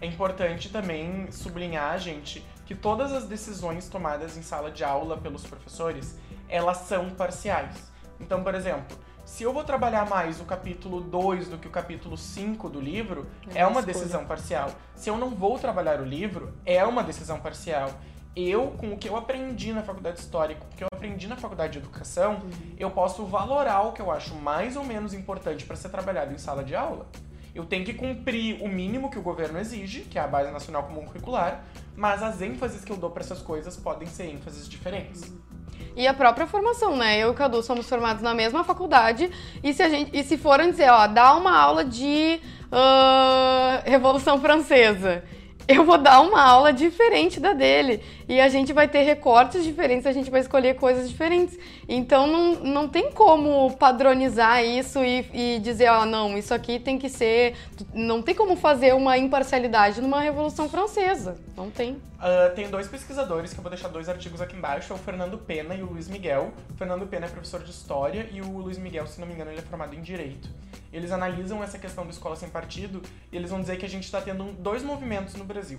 É 0.00 0.06
importante 0.06 0.70
também 0.70 1.30
sublinhar, 1.32 1.98
gente, 1.98 2.44
que 2.64 2.74
todas 2.74 3.12
as 3.12 3.24
decisões 3.24 3.88
tomadas 3.88 4.36
em 4.36 4.42
sala 4.42 4.70
de 4.70 4.84
aula 4.84 5.16
pelos 5.16 5.42
professores, 5.42 6.16
elas 6.48 6.78
são 6.78 7.10
parciais. 7.10 7.90
Então, 8.20 8.44
por 8.44 8.54
exemplo, 8.54 8.96
se 9.28 9.44
eu 9.44 9.52
vou 9.52 9.62
trabalhar 9.62 10.08
mais 10.08 10.40
o 10.40 10.44
capítulo 10.44 11.02
2 11.02 11.48
do 11.48 11.58
que 11.58 11.68
o 11.68 11.70
capítulo 11.70 12.16
5 12.16 12.66
do 12.70 12.80
livro, 12.80 13.26
é, 13.54 13.60
é 13.60 13.66
uma 13.66 13.80
escolha. 13.80 13.94
decisão 13.98 14.24
parcial. 14.24 14.70
Se 14.96 15.10
eu 15.10 15.18
não 15.18 15.30
vou 15.30 15.58
trabalhar 15.58 16.00
o 16.00 16.04
livro, 16.04 16.54
é 16.64 16.82
uma 16.82 17.04
decisão 17.04 17.38
parcial. 17.38 17.90
Eu, 18.34 18.68
com 18.78 18.94
o 18.94 18.96
que 18.96 19.06
eu 19.06 19.16
aprendi 19.16 19.70
na 19.70 19.82
faculdade 19.82 20.18
histórica, 20.18 20.62
o 20.64 20.74
que 20.74 20.82
eu 20.82 20.88
aprendi 20.90 21.28
na 21.28 21.36
faculdade 21.36 21.74
de 21.74 21.78
educação, 21.78 22.36
uhum. 22.36 22.50
eu 22.78 22.90
posso 22.90 23.26
valorar 23.26 23.82
o 23.82 23.92
que 23.92 24.00
eu 24.00 24.10
acho 24.10 24.34
mais 24.34 24.76
ou 24.76 24.84
menos 24.84 25.12
importante 25.12 25.66
para 25.66 25.76
ser 25.76 25.90
trabalhado 25.90 26.32
em 26.32 26.38
sala 26.38 26.64
de 26.64 26.74
aula. 26.74 27.06
Eu 27.54 27.66
tenho 27.66 27.84
que 27.84 27.92
cumprir 27.92 28.62
o 28.62 28.66
mínimo 28.66 29.10
que 29.10 29.18
o 29.18 29.22
governo 29.22 29.58
exige, 29.58 30.00
que 30.00 30.18
é 30.18 30.22
a 30.22 30.26
Base 30.26 30.50
Nacional 30.50 30.84
Comum 30.84 31.04
Curricular, 31.04 31.64
mas 31.94 32.22
as 32.22 32.40
ênfases 32.40 32.82
que 32.82 32.90
eu 32.90 32.96
dou 32.96 33.10
para 33.10 33.22
essas 33.22 33.42
coisas 33.42 33.76
podem 33.76 34.08
ser 34.08 34.24
ênfases 34.24 34.66
diferentes. 34.66 35.28
Uhum 35.28 35.47
e 35.96 36.06
a 36.06 36.14
própria 36.14 36.46
formação, 36.46 36.96
né? 36.96 37.18
Eu 37.18 37.28
e 37.28 37.30
o 37.30 37.34
Cadu 37.34 37.62
somos 37.62 37.88
formados 37.88 38.22
na 38.22 38.34
mesma 38.34 38.64
faculdade 38.64 39.30
e 39.62 39.72
se 39.72 39.82
a 39.82 39.88
gente 39.88 40.10
e 40.12 40.22
se 40.22 40.36
forem 40.36 40.70
dizer, 40.70 40.90
ó, 40.90 41.06
dá 41.06 41.34
uma 41.34 41.56
aula 41.56 41.84
de 41.84 42.40
uh, 42.70 43.88
Revolução 43.90 44.40
Francesa 44.40 45.22
eu 45.68 45.84
vou 45.84 45.98
dar 45.98 46.22
uma 46.22 46.40
aula 46.40 46.72
diferente 46.72 47.38
da 47.38 47.52
dele. 47.52 48.02
E 48.26 48.40
a 48.40 48.48
gente 48.48 48.72
vai 48.72 48.88
ter 48.88 49.02
recortes 49.02 49.62
diferentes, 49.62 50.06
a 50.06 50.12
gente 50.12 50.30
vai 50.30 50.40
escolher 50.40 50.74
coisas 50.76 51.10
diferentes. 51.10 51.58
Então 51.88 52.26
não, 52.26 52.54
não 52.56 52.88
tem 52.88 53.10
como 53.10 53.74
padronizar 53.76 54.62
isso 54.62 55.02
e, 55.02 55.26
e 55.32 55.58
dizer, 55.60 55.88
ó, 55.88 56.02
oh, 56.02 56.04
não, 56.04 56.36
isso 56.36 56.52
aqui 56.52 56.78
tem 56.78 56.98
que 56.98 57.08
ser. 57.08 57.56
Não 57.94 58.20
tem 58.20 58.34
como 58.34 58.56
fazer 58.56 58.94
uma 58.94 59.16
imparcialidade 59.16 60.00
numa 60.00 60.20
Revolução 60.20 60.68
Francesa. 60.68 61.36
Não 61.56 61.70
tem. 61.70 61.92
Uh, 61.92 62.54
tem 62.54 62.68
dois 62.68 62.86
pesquisadores, 62.86 63.52
que 63.52 63.58
eu 63.58 63.62
vou 63.62 63.70
deixar 63.70 63.88
dois 63.88 64.08
artigos 64.08 64.40
aqui 64.40 64.54
embaixo, 64.54 64.92
é 64.92 64.96
o 64.96 64.98
Fernando 64.98 65.38
Pena 65.38 65.74
e 65.74 65.82
o 65.82 65.86
Luiz 65.86 66.08
Miguel. 66.08 66.52
O 66.70 66.76
Fernando 66.76 67.06
Pena 67.06 67.26
é 67.26 67.28
professor 67.28 67.62
de 67.62 67.70
História 67.70 68.28
e 68.30 68.42
o 68.42 68.58
Luiz 68.58 68.76
Miguel, 68.76 69.06
se 69.06 69.18
não 69.18 69.26
me 69.26 69.32
engano, 69.32 69.50
ele 69.50 69.60
é 69.60 69.62
formado 69.62 69.94
em 69.94 70.02
Direito 70.02 70.48
eles 70.92 71.12
analisam 71.12 71.62
essa 71.62 71.78
questão 71.78 72.04
do 72.04 72.10
escola 72.10 72.36
sem 72.36 72.48
partido 72.48 73.02
e 73.30 73.36
eles 73.36 73.50
vão 73.50 73.60
dizer 73.60 73.76
que 73.76 73.84
a 73.84 73.88
gente 73.88 74.04
está 74.04 74.20
tendo 74.20 74.44
dois 74.52 74.82
movimentos 74.82 75.34
no 75.34 75.44
Brasil. 75.44 75.78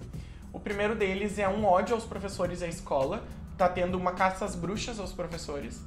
O 0.51 0.59
primeiro 0.59 0.95
deles 0.95 1.37
é 1.37 1.47
um 1.47 1.65
ódio 1.65 1.95
aos 1.95 2.05
professores 2.05 2.61
e 2.61 2.65
à 2.65 2.67
escola, 2.67 3.23
está 3.59 3.67
tendo 3.67 3.97
uma 3.97 4.13
caça 4.13 4.45
às 4.45 4.55
bruxas 4.55 5.01
aos 5.01 5.11
professores. 5.11 5.81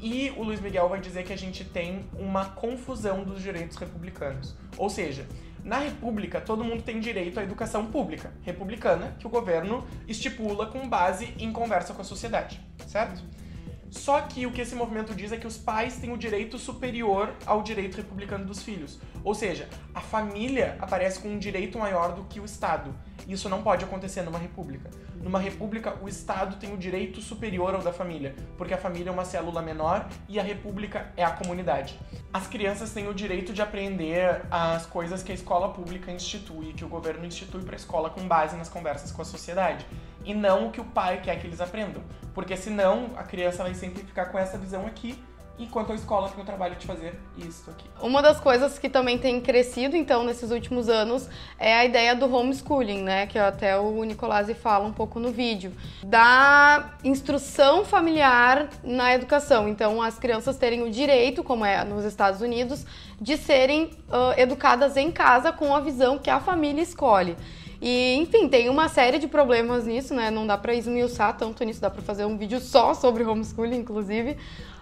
E 0.00 0.30
o 0.30 0.42
Luiz 0.42 0.60
Miguel 0.60 0.88
vai 0.88 1.00
dizer 1.00 1.22
que 1.22 1.32
a 1.32 1.38
gente 1.38 1.64
tem 1.64 2.04
uma 2.18 2.46
confusão 2.46 3.22
dos 3.22 3.40
direitos 3.40 3.76
republicanos. 3.76 4.56
Ou 4.76 4.90
seja, 4.90 5.24
na 5.62 5.78
República, 5.78 6.40
todo 6.40 6.64
mundo 6.64 6.82
tem 6.82 6.98
direito 6.98 7.38
à 7.38 7.44
educação 7.44 7.86
pública, 7.86 8.32
republicana, 8.42 9.14
que 9.20 9.26
o 9.28 9.30
governo 9.30 9.86
estipula 10.08 10.66
com 10.66 10.88
base 10.88 11.32
em 11.38 11.52
conversa 11.52 11.94
com 11.94 12.02
a 12.02 12.04
sociedade, 12.04 12.60
certo? 12.88 13.22
Só 13.88 14.22
que 14.22 14.46
o 14.46 14.50
que 14.50 14.62
esse 14.62 14.74
movimento 14.74 15.14
diz 15.14 15.30
é 15.30 15.36
que 15.36 15.46
os 15.46 15.58
pais 15.58 15.98
têm 15.98 16.10
o 16.12 16.16
direito 16.16 16.58
superior 16.58 17.34
ao 17.46 17.62
direito 17.62 17.98
republicano 17.98 18.44
dos 18.44 18.62
filhos. 18.62 18.98
Ou 19.22 19.34
seja, 19.34 19.68
a 19.94 20.00
família 20.00 20.76
aparece 20.80 21.20
com 21.20 21.28
um 21.28 21.38
direito 21.38 21.78
maior 21.78 22.14
do 22.14 22.24
que 22.24 22.40
o 22.40 22.44
Estado. 22.44 22.92
Isso 23.28 23.50
não 23.50 23.62
pode 23.62 23.84
acontecer 23.84 24.22
numa 24.22 24.38
república. 24.38 24.90
Numa 25.22 25.38
república, 25.38 25.96
o 26.02 26.08
Estado 26.08 26.56
tem 26.56 26.74
o 26.74 26.76
direito 26.76 27.20
superior 27.20 27.74
ao 27.74 27.80
da 27.80 27.92
família, 27.92 28.34
porque 28.58 28.74
a 28.74 28.78
família 28.78 29.08
é 29.08 29.12
uma 29.12 29.24
célula 29.24 29.62
menor 29.62 30.08
e 30.28 30.40
a 30.40 30.42
república 30.42 31.12
é 31.16 31.22
a 31.22 31.30
comunidade. 31.30 31.96
As 32.32 32.48
crianças 32.48 32.92
têm 32.92 33.08
o 33.08 33.14
direito 33.14 33.52
de 33.52 33.62
aprender 33.62 34.42
as 34.50 34.84
coisas 34.84 35.22
que 35.22 35.30
a 35.30 35.34
escola 35.34 35.68
pública 35.68 36.10
institui, 36.10 36.72
que 36.72 36.84
o 36.84 36.88
governo 36.88 37.24
institui 37.24 37.62
para 37.62 37.74
a 37.74 37.76
escola 37.76 38.10
com 38.10 38.26
base 38.26 38.56
nas 38.56 38.68
conversas 38.68 39.12
com 39.12 39.22
a 39.22 39.24
sociedade, 39.24 39.86
e 40.24 40.34
não 40.34 40.66
o 40.66 40.70
que 40.72 40.80
o 40.80 40.84
pai 40.84 41.20
quer 41.20 41.38
que 41.40 41.46
eles 41.46 41.60
aprendam, 41.60 42.02
porque 42.34 42.56
senão 42.56 43.10
a 43.16 43.22
criança 43.22 43.62
vai 43.62 43.74
sempre 43.74 44.02
ficar 44.02 44.26
com 44.26 44.38
essa 44.38 44.58
visão 44.58 44.86
aqui 44.86 45.22
enquanto 45.58 45.92
a 45.92 45.94
escola 45.94 46.28
tem 46.28 46.42
o 46.42 46.46
trabalho 46.46 46.76
de 46.76 46.86
fazer 46.86 47.18
isso 47.36 47.70
aqui. 47.70 47.88
Uma 48.00 48.22
das 48.22 48.40
coisas 48.40 48.78
que 48.78 48.88
também 48.88 49.18
tem 49.18 49.40
crescido, 49.40 49.96
então, 49.96 50.24
nesses 50.24 50.50
últimos 50.50 50.88
anos, 50.88 51.28
é 51.58 51.74
a 51.74 51.84
ideia 51.84 52.14
do 52.14 52.32
homeschooling, 52.34 53.02
né? 53.02 53.26
Que 53.26 53.38
até 53.38 53.78
o 53.78 54.02
Nicolasi 54.04 54.54
fala 54.54 54.86
um 54.86 54.92
pouco 54.92 55.20
no 55.20 55.30
vídeo. 55.30 55.72
Da 56.04 56.90
instrução 57.04 57.84
familiar 57.84 58.68
na 58.82 59.14
educação. 59.14 59.68
Então, 59.68 60.02
as 60.02 60.18
crianças 60.18 60.56
terem 60.56 60.82
o 60.82 60.90
direito, 60.90 61.44
como 61.44 61.64
é 61.64 61.84
nos 61.84 62.04
Estados 62.04 62.40
Unidos, 62.40 62.84
de 63.20 63.36
serem 63.36 63.84
uh, 63.84 64.38
educadas 64.38 64.96
em 64.96 65.10
casa 65.10 65.52
com 65.52 65.74
a 65.74 65.80
visão 65.80 66.18
que 66.18 66.30
a 66.30 66.40
família 66.40 66.82
escolhe. 66.82 67.36
E, 67.84 68.14
enfim, 68.14 68.48
tem 68.48 68.68
uma 68.68 68.88
série 68.88 69.18
de 69.18 69.26
problemas 69.26 69.86
nisso, 69.86 70.14
né? 70.14 70.30
Não 70.30 70.46
dá 70.46 70.56
pra 70.56 70.72
esmiuçar 70.72 71.36
tanto 71.36 71.64
nisso, 71.64 71.80
dá 71.80 71.90
pra 71.90 72.00
fazer 72.00 72.24
um 72.24 72.38
vídeo 72.38 72.60
só 72.60 72.94
sobre 72.94 73.24
homeschooling, 73.24 73.78
inclusive. 73.78 74.36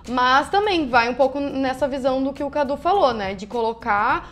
Mas 0.07 0.50
também 0.50 0.87
vai 0.87 1.09
um 1.09 1.14
pouco 1.14 1.40
nessa 1.40 1.88
visão 1.88 2.23
do 2.23 2.30
que 2.30 2.45
o 2.45 2.50
Cadu 2.50 2.76
falou, 2.76 3.14
né? 3.14 3.35
De 3.35 3.47
colocar 3.47 4.30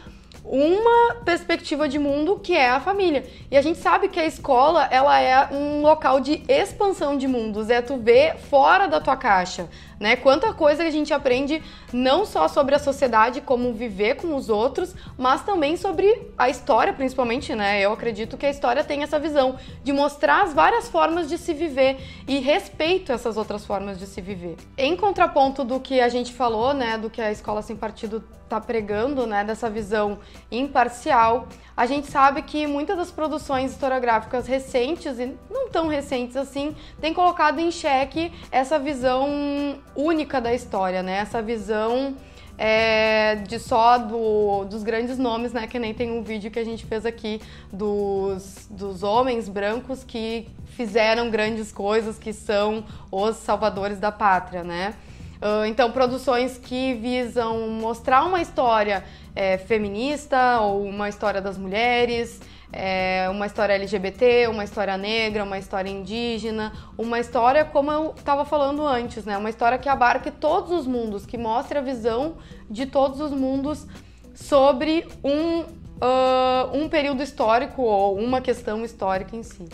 uma 0.49 1.17
perspectiva 1.25 1.87
de 1.87 1.99
mundo 1.99 2.41
que 2.43 2.55
é 2.57 2.71
a 2.71 2.81
família. 2.81 3.27
E 3.51 3.57
a 3.57 3.61
gente 3.61 3.79
sabe 3.79 4.09
que 4.09 4.19
a 4.19 4.25
escola, 4.25 4.89
ela 4.91 5.21
é 5.21 5.49
um 5.53 5.83
local 5.83 6.21
de 6.21 6.43
expansão 6.49 7.19
de 7.19 7.29
mundos, 7.29 7.69
é 7.69 7.83
tu 7.83 7.99
ver 7.99 8.37
fora 8.37 8.87
da 8.87 8.99
tua 8.99 9.17
caixa, 9.17 9.69
né? 10.01 10.17
Quanta 10.17 10.53
coisa 10.55 10.85
a 10.85 10.91
gente 10.91 11.13
aprende 11.13 11.63
não 11.93 12.25
só 12.25 12.49
sobre 12.49 12.75
a 12.75 12.79
sociedade, 12.79 13.43
como 13.43 13.75
viver 13.75 14.17
com 14.17 14.35
os 14.35 14.49
outros, 14.49 14.95
mas 15.19 15.43
também 15.43 15.77
sobre 15.77 16.33
a 16.39 16.49
história, 16.49 16.95
principalmente, 16.95 17.55
né? 17.55 17.81
Eu 17.81 17.93
acredito 17.93 18.39
que 18.39 18.47
a 18.47 18.51
história 18.51 18.83
tem 18.83 19.03
essa 19.03 19.19
visão 19.19 19.57
de 19.85 19.93
mostrar 19.93 20.45
as 20.45 20.55
várias 20.55 20.89
formas 20.89 21.29
de 21.29 21.37
se 21.37 21.53
viver 21.53 21.99
e 22.27 22.39
respeito 22.39 23.13
essas 23.13 23.37
outras 23.37 23.67
formas 23.67 23.99
de 23.99 24.07
se 24.07 24.23
viver. 24.23 24.57
Em 24.79 24.97
contraponto 24.97 25.63
do 25.63 25.79
que 25.79 26.01
a 26.01 26.09
gente 26.09 26.33
falou, 26.33 26.73
né, 26.73 26.97
do 26.97 27.11
que 27.11 27.21
a 27.21 27.31
escola 27.31 27.61
sem 27.61 27.77
partido 27.77 28.25
tá 28.49 28.61
pregando, 28.61 29.27
né, 29.27 29.45
dessa 29.45 29.69
visão 29.69 30.19
imparcial, 30.51 31.49
a 31.77 31.87
gente 31.87 32.09
sabe 32.09 32.43
que 32.43 32.67
muitas 32.67 32.97
das 32.97 33.11
produções 33.11 33.71
historiográficas 33.71 34.47
recentes 34.47 35.19
e 35.19 35.35
não 35.49 35.69
tão 35.69 35.87
recentes 35.87 36.37
assim, 36.37 36.75
têm 37.01 37.15
colocado 37.15 37.61
em 37.61 37.71
xeque 37.71 38.33
essa 38.51 38.79
visão 38.79 39.79
única 39.95 40.41
da 40.41 40.53
história, 40.53 41.03
né? 41.03 41.19
Essa 41.19 41.41
visão 41.41 42.17
é, 42.59 43.37
de 43.37 43.61
só 43.61 43.97
do, 43.97 44.65
dos 44.65 44.83
grandes 44.83 45.17
nomes, 45.17 45.53
né? 45.53 45.69
Que 45.69 45.79
nem 45.79 45.95
tem 45.95 46.11
um 46.11 46.23
vídeo 46.23 46.51
que 46.51 46.59
a 46.59 46.65
gente 46.65 46.85
fez 46.85 47.07
aqui 47.07 47.41
dos, 47.73 48.67
dos 48.69 49.05
homens 49.05 49.49
brancos 49.49 50.03
que 50.03 50.49
fizeram 50.71 51.31
grandes 51.31 51.71
coisas, 51.71 52.19
que 52.19 52.33
são 52.33 52.85
os 53.11 53.37
salvadores 53.37 54.01
da 54.01 54.11
pátria, 54.11 54.65
né? 54.65 54.95
Uh, 55.41 55.65
então, 55.67 55.93
produções 55.93 56.59
que 56.59 56.95
visam 56.95 57.69
mostrar 57.71 58.25
uma 58.25 58.43
história 58.43 59.05
é, 59.39 59.57
feminista 59.57 60.59
ou 60.63 60.83
uma 60.83 61.09
história 61.09 61.41
das 61.41 61.57
mulheres, 61.57 62.41
é, 62.73 63.29
uma 63.31 63.47
história 63.47 63.73
LGBT, 63.75 64.49
uma 64.49 64.65
história 64.65 64.99
negra, 64.99 65.45
uma 65.45 65.57
história 65.57 65.89
indígena, 65.89 66.73
uma 66.99 67.21
história 67.21 67.65
como 67.65 67.93
eu 67.93 68.15
estava 68.17 68.45
falando 68.45 68.85
antes, 68.85 69.25
né? 69.25 69.39
Uma 69.39 69.49
história 69.49 69.79
que 69.79 69.89
abarque 69.89 70.33
todos 70.33 70.73
os 70.73 70.89
mundos, 70.89 71.25
que 71.25 71.39
mostre 71.39 71.79
a 71.79 71.81
visão 71.81 72.39
de 72.69 72.85
todos 72.85 73.21
os 73.21 73.31
mundos 73.31 73.87
sobre 74.35 75.07
um, 75.23 75.61
uh, 75.61 76.75
um 76.75 76.89
período 76.89 77.23
histórico 77.23 77.83
ou 77.83 78.19
uma 78.19 78.41
questão 78.41 78.85
histórica 78.85 79.37
em 79.37 79.45
si. 79.45 79.69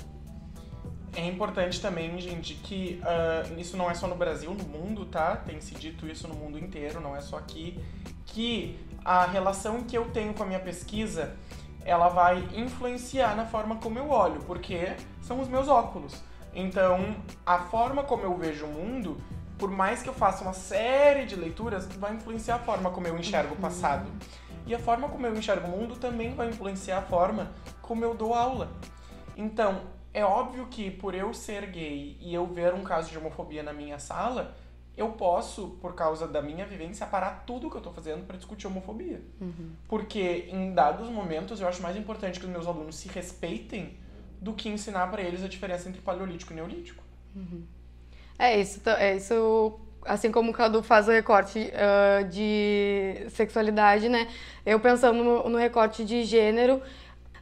É 1.17 1.27
importante 1.27 1.81
também, 1.81 2.21
gente, 2.21 2.53
que 2.55 3.01
uh, 3.01 3.59
isso 3.59 3.79
não 3.79 3.91
é 3.91 3.95
só 3.95 4.07
no 4.07 4.15
Brasil, 4.15 4.53
no 4.53 4.65
mundo, 4.65 5.07
tá? 5.07 5.37
Tem 5.37 5.59
se 5.59 5.75
dito 5.75 6.07
isso 6.07 6.29
no 6.29 6.35
mundo 6.35 6.59
inteiro, 6.59 7.01
não 7.01 7.17
é 7.17 7.23
só 7.23 7.39
aqui. 7.39 7.79
Que 8.27 8.77
a 9.05 9.27
relação 9.27 9.83
que 9.83 9.97
eu 9.97 10.11
tenho 10.11 10.33
com 10.35 10.43
a 10.43 10.47
minha 10.47 10.61
pesquisa 10.61 11.37
ela 11.85 12.09
vai 12.09 12.49
influenciar 12.55 13.37
na 13.37 13.45
forma 13.45 13.77
como 13.77 13.99
eu 13.99 14.11
olho, 14.11 14.41
porque 14.47 14.97
são 15.21 15.41
os 15.41 15.49
meus 15.49 15.69
óculos. 15.69 16.23
Então, 16.55 17.17
a 17.45 17.59
forma 17.59 18.03
como 18.03 18.23
eu 18.23 18.35
vejo 18.37 18.65
o 18.65 18.69
mundo, 18.69 19.21
por 19.59 19.71
mais 19.71 20.03
que 20.03 20.09
eu 20.09 20.15
faça 20.15 20.43
uma 20.43 20.55
série 20.55 21.27
de 21.27 21.37
leituras, 21.37 21.87
vai 21.87 22.15
influenciar 22.15 22.57
a 22.57 22.59
forma 22.61 22.91
como 22.91 23.07
eu 23.07 23.19
enxergo 23.19 23.51
o 23.51 23.55
uhum. 23.57 23.61
passado. 23.61 24.11
E 24.67 24.75
a 24.75 24.79
forma 24.79 25.09
como 25.09 25.27
eu 25.27 25.37
enxergo 25.37 25.67
o 25.67 25.71
mundo 25.71 25.97
também 25.97 26.35
vai 26.35 26.49
influenciar 26.49 26.99
a 26.99 27.03
forma 27.03 27.51
como 27.83 28.05
eu 28.05 28.15
dou 28.15 28.33
aula. 28.33 28.71
Então, 29.37 29.83
é 30.13 30.25
óbvio 30.25 30.67
que 30.67 30.91
por 30.91 31.15
eu 31.15 31.35
ser 31.35 31.67
gay 31.67 32.17
e 32.21 32.33
eu 32.33 32.47
ver 32.47 32.73
um 32.73 32.83
caso 32.83 33.11
de 33.11 33.19
homofobia 33.19 33.63
na 33.63 33.73
minha 33.73 33.99
sala, 33.99 34.55
eu 34.97 35.09
posso, 35.11 35.77
por 35.81 35.95
causa 35.95 36.27
da 36.29 36.41
minha 36.41 36.65
vivência, 36.65 37.07
parar 37.07 37.43
tudo 37.47 37.69
que 37.69 37.77
eu 37.77 37.81
tô 37.81 37.91
fazendo 37.91 38.25
para 38.27 38.37
discutir 38.37 38.67
homofobia. 38.67 39.21
Uhum. 39.41 39.71
Porque 39.89 40.49
em 40.51 40.73
dados 40.73 41.09
momentos 41.09 41.61
eu 41.61 41.67
acho 41.67 41.83
mais 41.83 41.97
importante 41.97 42.39
que 42.39 42.47
os 42.47 42.53
meus 42.53 42.67
alunos 42.67 42.97
se 42.97 43.09
respeitem 43.09 43.97
do 44.41 44.53
que 44.53 44.69
ensinar 44.69 45.09
para 45.11 45.23
eles 45.23 45.43
a 45.43 45.49
diferença 45.49 45.89
entre 45.89 46.01
paleolítico 46.01 46.53
e 46.53 46.57
neolítico. 46.57 47.03
Uhum. 47.35 47.65
É 48.39 48.61
isso, 48.61 48.81
é 48.89 49.17
isso. 49.17 49.81
Assim 50.05 50.31
como 50.31 50.51
o 50.51 50.55
Cadu 50.55 50.83
faz 50.83 51.09
o 51.09 51.11
recorte 51.11 51.59
uh, 51.59 52.29
de 52.29 53.27
sexualidade, 53.31 54.09
né? 54.09 54.29
Eu 54.65 54.79
pensando 54.79 55.25
no, 55.25 55.49
no 55.49 55.59
recorte 55.59 56.05
de 56.05 56.25
gênero, 56.25 56.83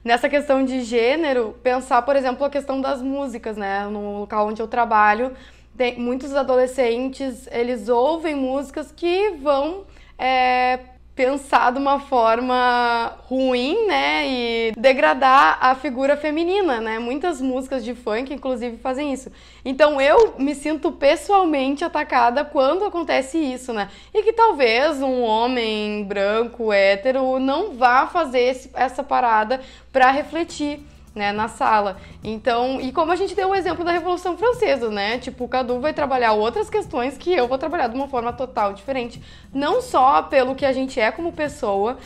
nessa 0.05 0.29
questão 0.29 0.65
de 0.65 0.83
gênero, 0.83 1.57
pensar, 1.63 2.03
por 2.03 2.15
exemplo, 2.15 2.45
a 2.45 2.51
questão 2.51 2.81
das 2.81 3.03
músicas, 3.03 3.57
né? 3.57 3.85
No 3.87 4.21
local 4.21 4.49
onde 4.49 4.63
eu 4.63 4.69
trabalho, 4.69 5.35
tem, 5.77 5.99
muitos 5.99 6.35
adolescentes, 6.35 7.49
eles 7.51 7.89
ouvem 7.89 8.35
músicas 8.35 8.93
que 8.93 9.31
vão 9.43 9.85
é, 10.19 10.79
pensar 11.15 11.73
de 11.73 11.79
uma 11.79 12.01
forma 12.01 13.19
ruim, 13.25 13.87
né, 13.87 14.27
e 14.27 14.73
degradar 14.77 15.59
a 15.61 15.75
figura 15.75 16.17
feminina, 16.17 16.81
né? 16.81 16.99
Muitas 16.99 17.41
músicas 17.41 17.85
de 17.85 17.95
funk, 17.95 18.33
inclusive, 18.33 18.79
fazem 18.79 19.13
isso. 19.13 19.31
Então 19.65 20.01
eu 20.01 20.35
me 20.39 20.55
sinto 20.55 20.91
pessoalmente 20.91 21.85
atacada 21.85 22.45
quando 22.45 22.85
acontece 22.85 23.39
isso, 23.39 23.73
né? 23.73 23.89
E 24.15 24.23
que 24.23 24.33
talvez 24.33 25.03
um 25.03 25.23
homem 25.23 26.05
branco, 26.05 26.73
hétero, 26.73 27.39
não 27.39 27.75
vá 27.75 28.07
fazer 28.07 28.41
esse, 28.41 28.71
essa 28.75 29.03
parada 29.05 29.61
para 29.93 30.11
refletir 30.11 30.81
né, 31.15 31.33
na 31.33 31.49
sala. 31.49 31.99
Então, 32.23 32.81
e 32.81 32.93
como 32.93 33.13
a 33.13 33.17
gente 33.17 33.35
deu 33.35 33.51
o 33.51 33.55
exemplo 33.55 33.85
da 33.85 33.93
Revolução 33.93 34.37
Francesa, 34.37 34.91
né? 34.91 35.19
Tipo, 35.19 35.45
o 35.45 35.49
Cadu 35.49 35.81
vai 35.81 35.93
trabalhar 35.93 36.33
outras 36.33 36.71
questões 36.71 37.19
que 37.19 37.33
eu 37.33 37.47
vou 37.47 37.59
trabalhar 37.59 37.89
de 37.89 37.95
uma 37.95 38.09
forma 38.09 38.33
total 38.33 38.73
diferente, 38.73 39.23
não 39.53 39.81
só 39.81 40.23
pelo 40.23 40.55
que 40.55 40.65
a 40.65 40.73
gente 40.73 40.99
é 40.99 41.11
como 41.11 41.33
pessoa, 41.33 41.99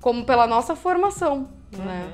como 0.00 0.24
pela 0.24 0.46
nossa 0.46 0.76
formação, 0.76 1.48
uhum. 1.76 1.84
né? 1.84 2.12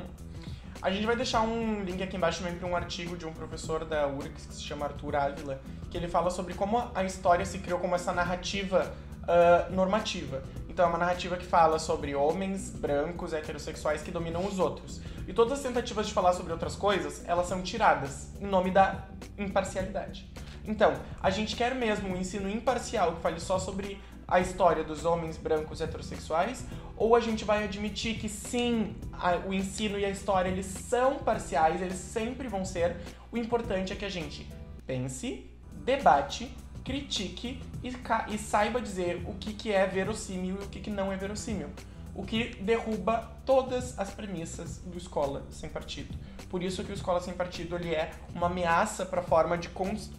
A 0.80 0.92
gente 0.92 1.04
vai 1.06 1.16
deixar 1.16 1.40
um 1.40 1.82
link 1.82 2.00
aqui 2.00 2.16
embaixo 2.16 2.40
também 2.40 2.56
para 2.56 2.68
um 2.68 2.76
artigo 2.76 3.16
de 3.16 3.26
um 3.26 3.32
professor 3.32 3.84
da 3.84 4.06
URGS 4.06 4.46
que 4.46 4.54
se 4.54 4.62
chama 4.62 4.86
Arthur 4.86 5.16
Ávila, 5.16 5.60
que 5.90 5.96
ele 5.96 6.06
fala 6.06 6.30
sobre 6.30 6.54
como 6.54 6.88
a 6.94 7.02
história 7.02 7.44
se 7.44 7.58
criou 7.58 7.80
como 7.80 7.96
essa 7.96 8.12
narrativa 8.12 8.94
uh, 9.24 9.74
normativa. 9.74 10.44
Então 10.78 10.86
é 10.86 10.90
uma 10.90 10.98
narrativa 10.98 11.36
que 11.36 11.44
fala 11.44 11.76
sobre 11.76 12.14
homens 12.14 12.70
brancos 12.70 13.32
heterossexuais 13.32 14.00
que 14.00 14.12
dominam 14.12 14.46
os 14.46 14.60
outros. 14.60 15.00
E 15.26 15.32
todas 15.32 15.54
as 15.54 15.60
tentativas 15.60 16.06
de 16.06 16.14
falar 16.14 16.34
sobre 16.34 16.52
outras 16.52 16.76
coisas, 16.76 17.24
elas 17.26 17.48
são 17.48 17.62
tiradas 17.62 18.28
em 18.40 18.46
nome 18.46 18.70
da 18.70 19.08
imparcialidade. 19.36 20.30
Então, 20.64 20.94
a 21.20 21.30
gente 21.30 21.56
quer 21.56 21.74
mesmo 21.74 22.10
um 22.10 22.16
ensino 22.16 22.48
imparcial 22.48 23.16
que 23.16 23.20
fale 23.20 23.40
só 23.40 23.58
sobre 23.58 24.00
a 24.28 24.38
história 24.38 24.84
dos 24.84 25.04
homens 25.04 25.36
brancos 25.36 25.80
heterossexuais, 25.80 26.64
ou 26.96 27.16
a 27.16 27.18
gente 27.18 27.44
vai 27.44 27.64
admitir 27.64 28.16
que 28.16 28.28
sim, 28.28 28.94
a, 29.14 29.34
o 29.48 29.52
ensino 29.52 29.98
e 29.98 30.04
a 30.04 30.10
história 30.10 30.48
eles 30.48 30.66
são 30.66 31.16
parciais, 31.16 31.82
eles 31.82 31.98
sempre 31.98 32.46
vão 32.46 32.64
ser. 32.64 32.94
O 33.32 33.36
importante 33.36 33.92
é 33.92 33.96
que 33.96 34.04
a 34.04 34.08
gente 34.08 34.48
pense, 34.86 35.44
debate 35.84 36.56
critique 36.88 37.60
e, 37.84 37.92
e 38.34 38.38
saiba 38.38 38.80
dizer 38.80 39.22
o 39.26 39.34
que, 39.34 39.52
que 39.52 39.70
é 39.70 39.86
verossímil 39.86 40.56
e 40.58 40.64
o 40.64 40.68
que, 40.68 40.80
que 40.80 40.88
não 40.88 41.12
é 41.12 41.16
verossímil. 41.18 41.68
O 42.14 42.24
que 42.24 42.54
derruba 42.62 43.30
todas 43.44 43.96
as 43.98 44.10
premissas 44.10 44.78
do 44.78 44.96
Escola 44.96 45.44
Sem 45.50 45.68
Partido. 45.68 46.16
Por 46.48 46.62
isso 46.62 46.82
que 46.82 46.90
o 46.90 46.94
Escola 46.94 47.20
Sem 47.20 47.34
Partido 47.34 47.76
ele 47.76 47.94
é 47.94 48.10
uma 48.34 48.46
ameaça 48.46 49.04
para 49.04 49.20
a 49.20 49.22
forma 49.22 49.58
de 49.58 49.68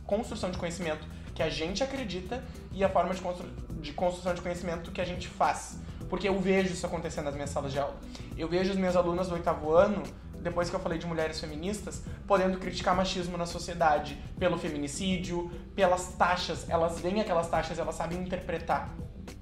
construção 0.05 0.51
de 0.51 0.59
conhecimento 0.59 1.07
que 1.33 1.41
a 1.41 1.49
gente 1.49 1.83
acredita 1.83 2.43
e 2.71 2.83
a 2.83 2.89
forma 2.89 3.15
de, 3.15 3.21
constru 3.21 3.47
de 3.81 3.91
construção 3.93 4.35
de 4.35 4.41
conhecimento 4.41 4.91
que 4.91 5.01
a 5.01 5.05
gente 5.05 5.27
faz. 5.27 5.79
Porque 6.07 6.29
eu 6.29 6.39
vejo 6.39 6.71
isso 6.71 6.85
acontecendo 6.85 7.25
nas 7.25 7.33
minhas 7.33 7.49
salas 7.49 7.71
de 7.71 7.79
aula. 7.79 7.95
Eu 8.37 8.47
vejo 8.47 8.71
os 8.71 8.77
meus 8.77 8.95
alunos 8.95 9.27
do 9.27 9.33
oitavo 9.33 9.73
ano 9.73 10.03
depois 10.41 10.69
que 10.69 10.75
eu 10.75 10.79
falei 10.79 10.97
de 10.97 11.05
mulheres 11.05 11.39
feministas, 11.39 12.03
podendo 12.27 12.57
criticar 12.57 12.95
machismo 12.95 13.37
na 13.37 13.45
sociedade 13.45 14.17
pelo 14.37 14.57
feminicídio, 14.57 15.51
pelas 15.75 16.13
taxas. 16.13 16.69
Elas 16.69 16.99
veem 16.99 17.21
aquelas 17.21 17.49
taxas, 17.49 17.77
elas 17.79 17.95
sabem 17.95 18.19
interpretar. 18.19 18.93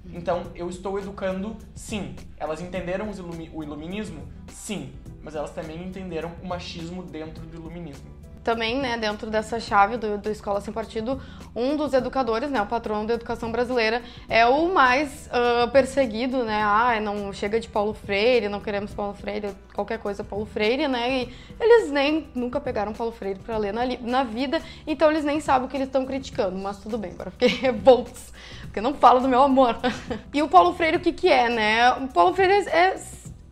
Então, 0.06 0.44
eu 0.54 0.68
estou 0.68 0.98
educando, 0.98 1.56
sim. 1.74 2.16
Elas 2.36 2.60
entenderam 2.60 3.10
o 3.52 3.62
iluminismo? 3.62 4.26
Sim. 4.48 4.92
Mas 5.22 5.34
elas 5.34 5.50
também 5.50 5.82
entenderam 5.82 6.32
o 6.42 6.46
machismo 6.46 7.02
dentro 7.02 7.44
do 7.44 7.56
iluminismo 7.56 8.17
também, 8.48 8.78
né, 8.78 8.96
dentro 8.96 9.28
dessa 9.28 9.60
chave 9.60 9.98
do, 9.98 10.16
do 10.16 10.30
Escola 10.30 10.58
Sem 10.62 10.72
Partido, 10.72 11.20
um 11.54 11.76
dos 11.76 11.92
educadores, 11.92 12.50
né, 12.50 12.62
o 12.62 12.64
patrono 12.64 13.06
da 13.06 13.12
educação 13.12 13.52
brasileira, 13.52 14.02
é 14.26 14.46
o 14.46 14.72
mais 14.72 15.28
uh, 15.28 15.70
perseguido, 15.70 16.44
né, 16.44 16.62
ah, 16.62 16.98
não 16.98 17.30
chega 17.30 17.60
de 17.60 17.68
Paulo 17.68 17.92
Freire, 17.92 18.48
não 18.48 18.58
queremos 18.58 18.94
Paulo 18.94 19.12
Freire, 19.12 19.50
qualquer 19.74 19.98
coisa 19.98 20.24
Paulo 20.24 20.46
Freire, 20.46 20.88
né, 20.88 21.24
e 21.24 21.34
eles 21.60 21.90
nem, 21.90 22.26
nunca 22.34 22.58
pegaram 22.58 22.94
Paulo 22.94 23.12
Freire 23.12 23.38
para 23.38 23.58
ler 23.58 23.74
na, 23.74 23.82
na 24.00 24.24
vida, 24.24 24.62
então 24.86 25.10
eles 25.10 25.26
nem 25.26 25.40
sabem 25.40 25.68
o 25.68 25.70
que 25.70 25.76
eles 25.76 25.88
estão 25.88 26.06
criticando, 26.06 26.56
mas 26.56 26.78
tudo 26.78 26.96
bem, 26.96 27.10
agora 27.10 27.30
fiquei 27.30 27.48
revoltos, 27.60 28.32
porque 28.62 28.80
não 28.80 28.94
falo 28.94 29.20
do 29.20 29.28
meu 29.28 29.42
amor. 29.42 29.76
e 30.32 30.42
o 30.42 30.48
Paulo 30.48 30.72
Freire, 30.72 30.96
o 30.96 31.00
que 31.00 31.12
que 31.12 31.28
é, 31.28 31.50
né, 31.50 31.90
o 31.92 32.08
Paulo 32.08 32.32
Freire 32.32 32.66
é, 32.66 32.96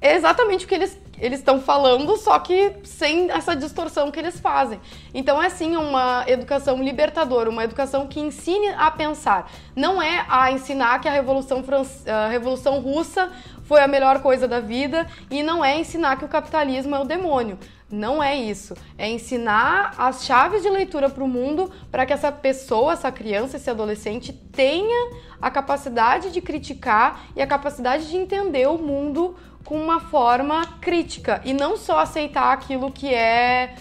é 0.01 0.15
exatamente 0.15 0.65
o 0.65 0.69
que 0.69 0.75
eles 0.75 0.99
eles 1.19 1.39
estão 1.39 1.61
falando, 1.61 2.17
só 2.17 2.39
que 2.39 2.73
sem 2.85 3.31
essa 3.31 3.55
distorção 3.55 4.11
que 4.11 4.19
eles 4.19 4.39
fazem. 4.39 4.81
Então 5.15 5.43
é 5.43 5.49
sim 5.49 5.77
uma 5.77 6.25
educação 6.27 6.83
libertadora, 6.83 7.51
uma 7.51 7.65
educação 7.65 8.07
que 8.07 8.21
ensine 8.21 8.69
a 8.71 8.91
pensar. 8.91 9.51
Não 9.75 10.01
é 10.01 10.25
a 10.29 10.51
ensinar 10.51 11.01
que 11.01 11.09
a 11.09 11.13
Revolução, 11.13 11.65
a 12.07 12.29
Revolução 12.29 12.81
Russa 12.81 13.31
foi 13.63 13.81
a 13.81 13.89
melhor 13.89 14.21
coisa 14.21 14.47
da 14.47 14.61
vida 14.61 15.07
e 15.31 15.43
não 15.43 15.65
é 15.65 15.79
ensinar 15.79 16.17
que 16.17 16.25
o 16.25 16.29
capitalismo 16.29 16.95
é 16.95 17.01
o 17.01 17.05
demônio. 17.05 17.59
Não 17.91 18.21
é 18.21 18.35
isso. 18.35 18.75
É 18.99 19.09
ensinar 19.09 19.95
as 19.97 20.25
chaves 20.25 20.63
de 20.63 20.69
leitura 20.69 21.09
para 21.09 21.23
o 21.23 21.29
mundo 21.29 21.71
para 21.91 22.05
que 22.05 22.13
essa 22.13 22.33
pessoa, 22.33 22.93
essa 22.93 23.13
criança, 23.13 23.57
esse 23.57 23.71
adolescente 23.71 24.33
tenha 24.33 25.13
a 25.41 25.51
capacidade 25.51 26.33
de 26.33 26.41
criticar 26.41 27.27
e 27.37 27.43
a 27.43 27.47
capacidade 27.47 28.09
de 28.09 28.17
entender 28.17 28.69
o 28.69 28.77
mundo 28.77 29.37
com 29.65 29.81
uma 29.81 30.01
forma 30.01 30.67
crítica 30.81 31.41
e 31.45 31.53
não 31.53 31.77
só 31.77 32.01
aceitar 32.01 32.53
aquilo 32.53 32.91
que 32.91 33.15
é. 33.15 33.75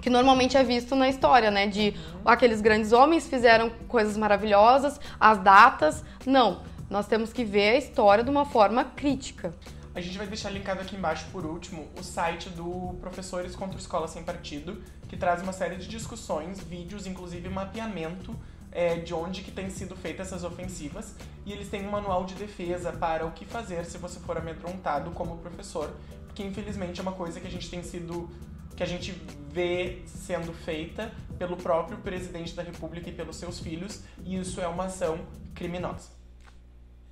que 0.00 0.10
normalmente 0.10 0.56
é 0.56 0.64
visto 0.64 0.96
na 0.96 1.08
história, 1.08 1.50
né? 1.50 1.68
De 1.68 1.94
aqueles 2.24 2.60
grandes 2.60 2.92
homens 2.92 3.28
fizeram 3.28 3.70
coisas 3.86 4.16
maravilhosas, 4.16 5.00
as 5.18 5.38
datas. 5.38 6.04
Não. 6.26 6.60
Nós 6.90 7.06
temos 7.06 7.32
que 7.32 7.44
ver 7.44 7.70
a 7.70 7.78
história 7.78 8.22
de 8.22 8.30
uma 8.30 8.44
forma 8.44 8.84
crítica. 8.84 9.54
A 9.94 10.00
gente 10.00 10.16
vai 10.16 10.26
deixar 10.26 10.48
linkado 10.48 10.80
aqui 10.80 10.96
embaixo, 10.96 11.26
por 11.30 11.44
último, 11.44 11.86
o 11.98 12.02
site 12.02 12.48
do 12.48 12.96
Professores 12.98 13.54
contra 13.54 13.78
Escola 13.78 14.08
Sem 14.08 14.24
Partido, 14.24 14.82
que 15.06 15.18
traz 15.18 15.42
uma 15.42 15.52
série 15.52 15.76
de 15.76 15.86
discussões, 15.86 16.60
vídeos, 16.60 17.06
inclusive 17.06 17.46
mapeamento 17.50 18.34
é, 18.70 18.96
de 18.96 19.12
onde 19.12 19.42
que 19.42 19.50
tem 19.50 19.68
sido 19.68 19.94
feitas 19.94 20.28
essas 20.28 20.44
ofensivas 20.44 21.14
e 21.44 21.52
eles 21.52 21.68
têm 21.68 21.86
um 21.86 21.90
manual 21.90 22.24
de 22.24 22.34
defesa 22.34 22.90
para 22.90 23.26
o 23.26 23.32
que 23.32 23.44
fazer 23.44 23.84
se 23.84 23.98
você 23.98 24.18
for 24.20 24.38
amedrontado 24.38 25.10
como 25.10 25.36
professor, 25.36 25.94
que 26.34 26.42
infelizmente 26.42 26.98
é 26.98 27.02
uma 27.02 27.12
coisa 27.12 27.38
que 27.38 27.46
a 27.46 27.50
gente 27.50 27.68
tem 27.68 27.82
sido 27.82 28.30
que 28.74 28.82
a 28.82 28.86
gente 28.86 29.12
vê 29.50 30.00
sendo 30.06 30.54
feita 30.54 31.12
pelo 31.38 31.58
próprio 31.58 31.98
presidente 31.98 32.54
da 32.54 32.62
República 32.62 33.10
e 33.10 33.12
pelos 33.12 33.36
seus 33.36 33.60
filhos, 33.60 34.00
e 34.24 34.38
isso 34.38 34.62
é 34.62 34.66
uma 34.66 34.84
ação 34.84 35.18
criminosa. 35.54 36.21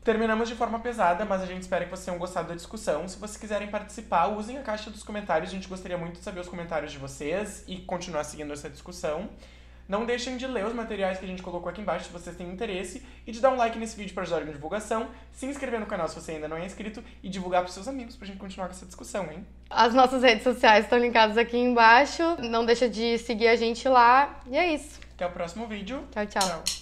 Terminamos 0.02 0.48
de 0.48 0.54
forma 0.54 0.78
pesada, 0.80 1.26
mas 1.26 1.42
a 1.42 1.46
gente 1.46 1.60
espera 1.60 1.84
que 1.84 1.90
vocês 1.90 2.06
tenham 2.06 2.18
gostado 2.18 2.48
da 2.48 2.54
discussão. 2.54 3.06
Se 3.06 3.18
vocês 3.18 3.36
quiserem 3.36 3.68
participar, 3.68 4.28
usem 4.28 4.56
a 4.56 4.62
caixa 4.62 4.90
dos 4.90 5.02
comentários. 5.02 5.50
A 5.50 5.52
gente 5.52 5.68
gostaria 5.68 5.98
muito 5.98 6.14
de 6.14 6.24
saber 6.24 6.40
os 6.40 6.48
comentários 6.48 6.90
de 6.90 6.98
vocês 6.98 7.64
e 7.68 7.78
continuar 7.80 8.24
seguindo 8.24 8.50
essa 8.50 8.70
discussão. 8.70 9.28
Não 9.86 10.06
deixem 10.06 10.36
de 10.36 10.46
ler 10.46 10.64
os 10.64 10.72
materiais 10.72 11.18
que 11.18 11.24
a 11.24 11.28
gente 11.28 11.42
colocou 11.42 11.68
aqui 11.68 11.80
embaixo 11.80 12.06
se 12.06 12.12
vocês 12.12 12.36
têm 12.36 12.48
interesse 12.48 13.04
e 13.26 13.32
de 13.32 13.40
dar 13.40 13.50
um 13.50 13.56
like 13.56 13.76
nesse 13.76 13.96
vídeo 13.96 14.14
para 14.14 14.22
ajudar 14.22 14.44
na 14.44 14.52
divulgação, 14.52 15.08
se 15.32 15.46
inscrever 15.46 15.80
no 15.80 15.86
canal 15.86 16.06
se 16.08 16.14
você 16.14 16.32
ainda 16.32 16.46
não 16.46 16.56
é 16.56 16.64
inscrito 16.64 17.02
e 17.22 17.28
divulgar 17.28 17.62
para 17.62 17.72
seus 17.72 17.88
amigos 17.88 18.14
pra 18.14 18.24
gente 18.24 18.38
continuar 18.38 18.68
com 18.68 18.72
essa 18.72 18.86
discussão, 18.86 19.30
hein? 19.32 19.44
As 19.68 19.92
nossas 19.92 20.22
redes 20.22 20.44
sociais 20.44 20.84
estão 20.84 20.96
linkadas 20.96 21.36
aqui 21.36 21.58
embaixo. 21.58 22.22
Não 22.38 22.64
deixa 22.64 22.88
de 22.88 23.18
seguir 23.18 23.48
a 23.48 23.56
gente 23.56 23.88
lá. 23.88 24.40
E 24.46 24.56
é 24.56 24.72
isso. 24.72 25.00
Até 25.12 25.26
o 25.26 25.30
próximo 25.32 25.66
vídeo. 25.66 26.04
tchau. 26.12 26.24
tchau. 26.24 26.62
tchau. 26.64 26.79